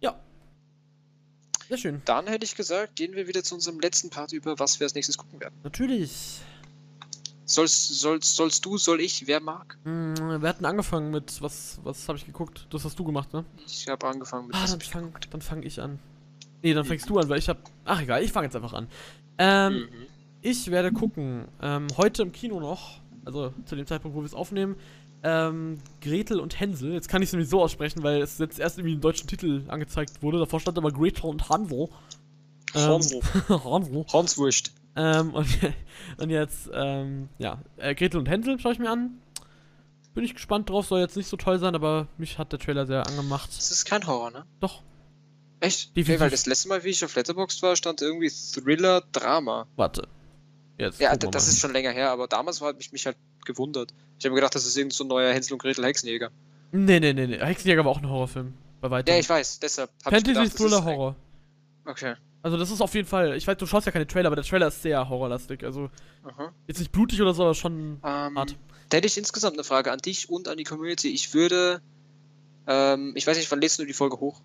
[0.01, 0.19] Ja.
[1.67, 2.01] Sehr schön.
[2.05, 4.93] Dann hätte ich gesagt, gehen wir wieder zu unserem letzten Part über, was wir als
[4.93, 5.55] nächstes gucken werden.
[5.63, 6.41] Natürlich.
[7.54, 9.78] Sollst, sollst, sollst du, soll ich, wer mag?
[9.84, 11.41] Hm, wir hatten angefangen mit.
[11.41, 12.68] Was, was habe ich geguckt?
[12.70, 13.43] Das hast du gemacht, ne?
[13.66, 14.89] Ich habe angefangen mit Ah, dann ich
[15.43, 15.99] fang, ich an.
[16.64, 17.58] Nee, dann fängst du an, weil ich hab.
[17.86, 18.88] Ach egal, ich fange jetzt einfach an.
[19.38, 19.88] Ähm, Mhm.
[20.41, 24.34] ich werde gucken, ähm, heute im Kino noch, also zu dem Zeitpunkt, wo wir es
[24.34, 24.76] aufnehmen,
[25.24, 26.93] ähm, Gretel und Hänsel.
[26.93, 29.64] Jetzt kann ich es nämlich so aussprechen, weil es jetzt erst irgendwie im deutschen Titel
[29.68, 30.39] angezeigt wurde.
[30.39, 31.89] Davor stand aber Gretel und Hansel.
[32.76, 33.22] Ähm, Hansel.
[33.49, 34.06] Hansel.
[34.14, 34.72] Hanswurst.
[34.96, 35.48] Ähm, und,
[36.18, 39.22] und jetzt, ähm, ja, äh, Gretel und Hänsel schaue ich mir an.
[40.14, 42.86] Bin ich gespannt drauf, soll jetzt nicht so toll sein, aber mich hat der Trailer
[42.86, 43.50] sehr angemacht.
[43.56, 44.46] Das ist kein Horror, ne?
[44.60, 44.82] Doch,
[45.62, 45.96] Echt?
[45.96, 46.16] Definitiv.
[46.16, 49.68] Okay, weil das letzte Mal, wie ich auf Letterboxd war, stand irgendwie Thriller, Drama.
[49.76, 50.08] warte.
[50.78, 51.00] Jetzt.
[51.00, 53.16] Ja, das ist schon länger her, aber damals war, hat mich, mich halt
[53.46, 53.94] gewundert.
[54.18, 56.32] Ich habe mir gedacht, das ist irgend so ein neuer Hänsel und Gretel Hexenjäger.
[56.72, 57.38] Nee, nee, nee, nee.
[57.38, 58.56] Hexenjäger war auch ein Horrorfilm.
[58.82, 59.14] Bei weitem.
[59.14, 61.16] Ja, ich weiß, deshalb habe ich Fantasy, gedacht, Thriller, Horror.
[61.86, 62.16] Okay.
[62.44, 64.46] Also das ist auf jeden Fall, ich weiß, du schaust ja keine Trailer, aber der
[64.46, 65.64] Trailer ist sehr horrorlastig.
[65.64, 65.89] Also
[66.24, 66.52] Aha.
[66.68, 68.56] jetzt nicht blutig oder so, aber schon Ähm, Hart.
[68.89, 71.10] da hätte ich insgesamt eine Frage an dich und an die Community.
[71.10, 71.82] Ich würde,
[72.68, 74.42] ähm, ich weiß nicht, wann lädst du die Folge hoch?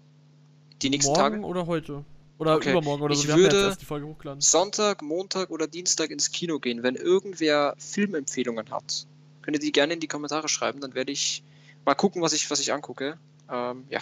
[0.82, 1.44] Die nächsten morgen Tage?
[1.44, 2.04] oder heute.
[2.38, 2.72] Oder Okay.
[2.72, 3.22] übermorgen oder so.
[3.22, 4.42] Ich Wir haben ja würde- jetzt erst die Folge hochgeladen.
[4.42, 6.82] Sonntag, Montag oder Dienstag ins Kino gehen.
[6.82, 9.06] Wenn irgendwer Filmempfehlungen hat,
[9.40, 10.80] könnt ihr die gerne in die Kommentare schreiben.
[10.82, 11.42] Dann werde ich
[11.86, 13.16] mal gucken, was ich, was ich angucke.
[13.50, 14.00] Ähm, ja.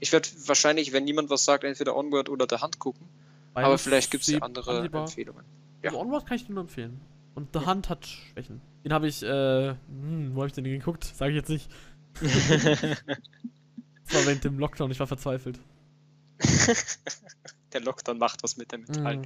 [0.00, 3.06] Ich werde wahrscheinlich, wenn niemand was sagt, entweder Onward oder The Hand gucken.
[3.64, 5.02] Aber vielleicht gibt es ja andere ansehbar.
[5.02, 5.44] Empfehlungen.
[5.82, 5.90] ja.
[5.90, 7.00] Also Onward kann ich dir nur empfehlen.
[7.34, 7.66] Und The Ja.
[7.66, 8.60] Hunt hat Schwächen.
[8.84, 11.04] Den habe ich, äh, hm, wo habe ich denn den geguckt?
[11.04, 11.70] Sage ich jetzt nicht.
[14.10, 15.58] Das war während dem Lockdown, ich war verzweifelt.
[17.74, 19.16] Der Lockdown macht was mit dem Metall.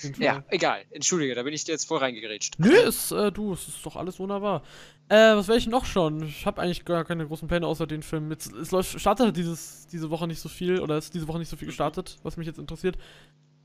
[0.00, 0.22] Hm, Fall.
[0.22, 0.84] Ja, egal.
[0.90, 2.54] Entschuldige, da bin ich dir jetzt voll reingegerätscht.
[2.58, 4.62] Nö, ist, äh, du, es ist doch alles wunderbar.
[5.10, 6.22] Äh, was werde ich noch schauen?
[6.22, 8.30] Ich habe eigentlich gar keine großen Pläne außer den Film.
[8.30, 11.50] Jetzt, es läuft, startet dieses, diese Woche nicht so viel, oder ist diese Woche nicht
[11.50, 12.96] so viel gestartet, was mich jetzt interessiert.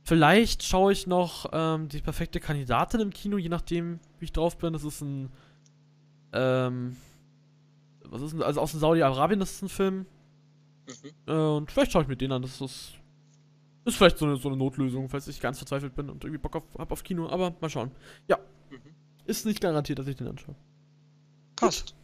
[0.08, 4.58] Vielleicht schaue ich noch ähm, die perfekte Kandidatin im Kino, je nachdem, wie ich drauf
[4.58, 4.72] bin.
[4.72, 5.30] Das ist ein,
[6.32, 6.95] ähm,
[8.05, 10.05] was ist denn, also aus Saudi-Arabien, das ist ein Film.
[10.88, 11.12] Mhm.
[11.28, 12.41] Äh, und vielleicht schaue ich mir den an.
[12.41, 12.93] Das ist,
[13.84, 16.55] ist vielleicht so eine, so eine Notlösung, falls ich ganz verzweifelt bin und irgendwie Bock
[16.55, 17.28] auf, hab auf Kino.
[17.28, 17.91] Aber mal schauen.
[18.30, 18.38] Ja.
[18.70, 18.80] Mhm.
[19.26, 20.55] Ist nicht garantiert, dass ich den anschaue.
[21.58, 21.95] Passt.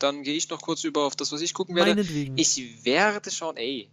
[0.00, 1.94] Dann gehe ich noch kurz über auf das, was ich gucken werde.
[1.94, 2.36] Meinetwegen.
[2.36, 3.88] Ich werde schon, ey.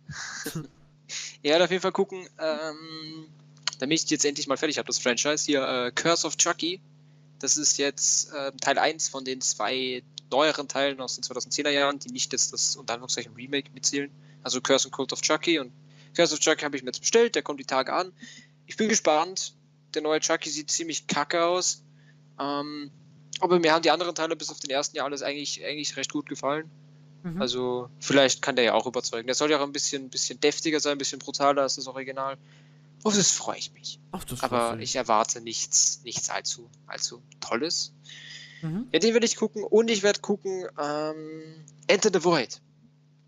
[1.43, 3.27] ich werde auf jeden Fall gucken, ähm,
[3.83, 5.45] damit ich jetzt endlich mal fertig habe, das Franchise.
[5.45, 6.79] Hier, äh, Curse of Chucky.
[7.39, 11.99] Das ist jetzt äh, Teil 1 von den zwei neueren Teilen aus den 2010er Jahren,
[11.99, 14.09] die nicht jetzt das unter Anführungszeichen Remake mitzählen.
[14.41, 15.73] Also Curse und Cult of Chucky und
[16.15, 18.13] Curse of Chucky habe ich mir jetzt bestellt, der kommt die Tage an.
[18.67, 19.53] Ich bin gespannt.
[19.93, 21.83] Der neue Chucky sieht ziemlich kacke aus.
[22.39, 22.89] Ähm,
[23.41, 26.13] aber mir haben die anderen Teile bis auf den ersten Jahr alles eigentlich, eigentlich recht
[26.13, 26.71] gut gefallen.
[27.23, 27.41] Mhm.
[27.41, 29.27] Also vielleicht kann der ja auch überzeugen.
[29.27, 32.37] Der soll ja auch ein bisschen, bisschen deftiger sein, ein bisschen brutaler als das Original.
[33.03, 33.99] Auf das freue ich mich.
[34.11, 37.93] Ach, Aber ich erwarte nichts, nichts allzu, allzu Tolles.
[38.61, 38.87] Mhm.
[38.93, 42.61] Ja, den werde ich gucken und ich werde gucken ähm, Enter the Void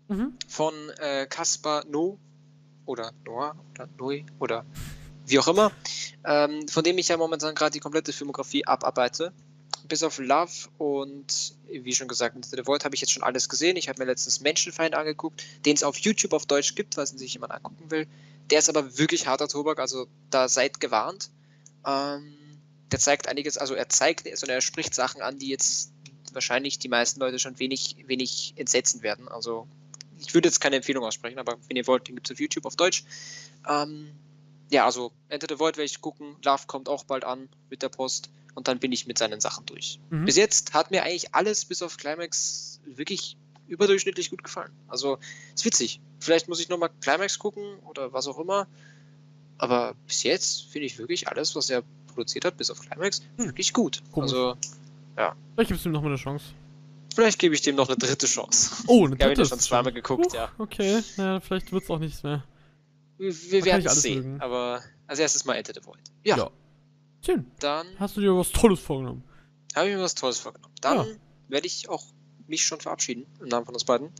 [0.08, 0.34] Mhm.
[0.46, 2.18] von äh, Kaspar No
[2.84, 4.64] oder Noah oder Noi oder
[5.26, 5.72] wie auch immer,
[6.24, 9.32] ähm, von dem ich ja momentan gerade die komplette Filmografie abarbeite.
[9.88, 13.48] Bis auf Love und wie schon gesagt, Into the Void habe ich jetzt schon alles
[13.48, 13.76] gesehen.
[13.76, 17.18] Ich habe mir letztens Menschenfeind angeguckt, den es auf YouTube auf Deutsch gibt, falls ihn
[17.18, 18.06] sich jemand angucken will.
[18.50, 21.30] Der ist aber wirklich harter Tobak, also da seid gewarnt.
[21.86, 22.36] Ähm,
[22.92, 25.92] der zeigt einiges, also er zeigt, also er spricht Sachen an, die jetzt
[26.32, 29.28] wahrscheinlich die meisten Leute schon wenig, wenig entsetzen werden.
[29.28, 29.66] Also
[30.18, 32.66] ich würde jetzt keine Empfehlung aussprechen, aber wenn ihr wollt, den gibt es auf YouTube
[32.66, 33.04] auf Deutsch.
[33.68, 34.12] Ähm,
[34.70, 36.36] ja, also Enter the Void werde ich gucken.
[36.44, 39.66] Love kommt auch bald an mit der Post und dann bin ich mit seinen Sachen
[39.66, 40.00] durch.
[40.10, 40.24] Mhm.
[40.24, 43.36] Bis jetzt hat mir eigentlich alles bis auf Climax wirklich
[43.68, 44.70] überdurchschnittlich gut gefallen.
[44.88, 45.18] Also
[45.54, 46.00] ist witzig.
[46.20, 48.66] Vielleicht muss ich nochmal Climax gucken oder was auch immer.
[49.58, 53.46] Aber bis jetzt finde ich wirklich alles, was er produziert hat, bis auf Climax, Hm.
[53.46, 54.02] wirklich gut.
[54.12, 54.32] Komisch.
[54.32, 54.56] Also
[55.54, 56.44] Vielleicht gibst du ihm nochmal eine Chance.
[57.14, 58.84] vielleicht gebe ich dem noch eine dritte Chance.
[58.86, 59.42] Oh, eine Ich habe ihn dritte.
[59.42, 60.50] ja schon zweimal geguckt, Huch, ja.
[60.58, 62.44] Okay, naja, vielleicht wird's auch nichts mehr.
[63.18, 64.22] Wir, werden es sehen.
[64.32, 64.40] mögen.
[64.42, 65.98] Aber als erstes mal Enter the Void.
[66.24, 66.50] Ja, Ja.
[67.24, 67.50] Schön.
[67.60, 69.24] dann Hast du dir was Tolles vorgenommen?
[69.74, 70.74] habe ich mir was Tolles vorgenommen.
[70.82, 71.06] Dann Ja.
[71.48, 72.04] werde ich auch
[72.48, 74.10] mich schon verabschieden im Namen von uns beiden.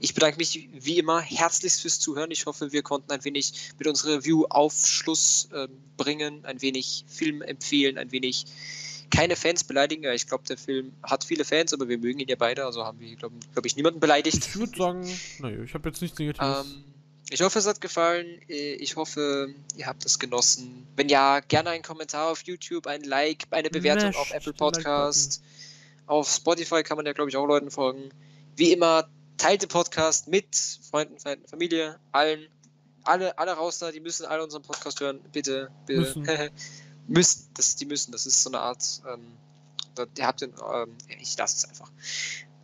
[0.00, 2.30] Ich bedanke mich wie immer herzlichst fürs Zuhören.
[2.30, 7.40] Ich hoffe, wir konnten ein wenig mit unserer Review Aufschluss ähm, bringen, ein wenig Film
[7.40, 8.46] empfehlen, ein wenig
[9.10, 10.10] keine Fans beleidigen.
[10.12, 12.98] Ich glaube, der Film hat viele Fans, aber wir mögen ihn ja beide, also haben
[12.98, 14.38] wir, glaube glaub ich, niemanden beleidigt.
[14.38, 16.66] Ich würde sagen, naja, ich habe jetzt nichts Negatives.
[16.66, 16.84] Ähm,
[17.30, 18.26] ich hoffe, es hat gefallen.
[18.48, 20.86] Äh, Ich hoffe, ihr habt es genossen.
[20.96, 25.42] Wenn ja, gerne einen Kommentar auf YouTube, ein Like, eine Bewertung Smash auf Apple Podcast.
[26.12, 28.10] Auf Spotify kann man ja, glaube ich, auch Leuten folgen.
[28.56, 29.08] Wie immer,
[29.38, 30.54] teilt den Podcast mit
[30.90, 32.46] Freunden, Feinden, Familie, allen.
[33.04, 35.20] Alle, alle raus da, die müssen alle unseren Podcast hören.
[35.32, 36.00] Bitte, bitte.
[36.00, 36.50] Müssen.
[37.08, 37.48] müssen.
[37.54, 38.12] Das, die müssen.
[38.12, 39.02] Das ist so eine Art.
[39.12, 39.20] Ähm,
[39.96, 40.52] da- ihr habt den.
[40.72, 41.90] Ähm, ich lasse es einfach.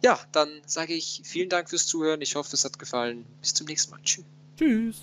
[0.05, 2.21] Ja, dann sage ich vielen Dank fürs Zuhören.
[2.21, 3.27] Ich hoffe, es hat gefallen.
[3.41, 4.01] Bis zum nächsten Mal.
[4.03, 4.25] Tschüss.
[4.57, 4.97] Tschüss.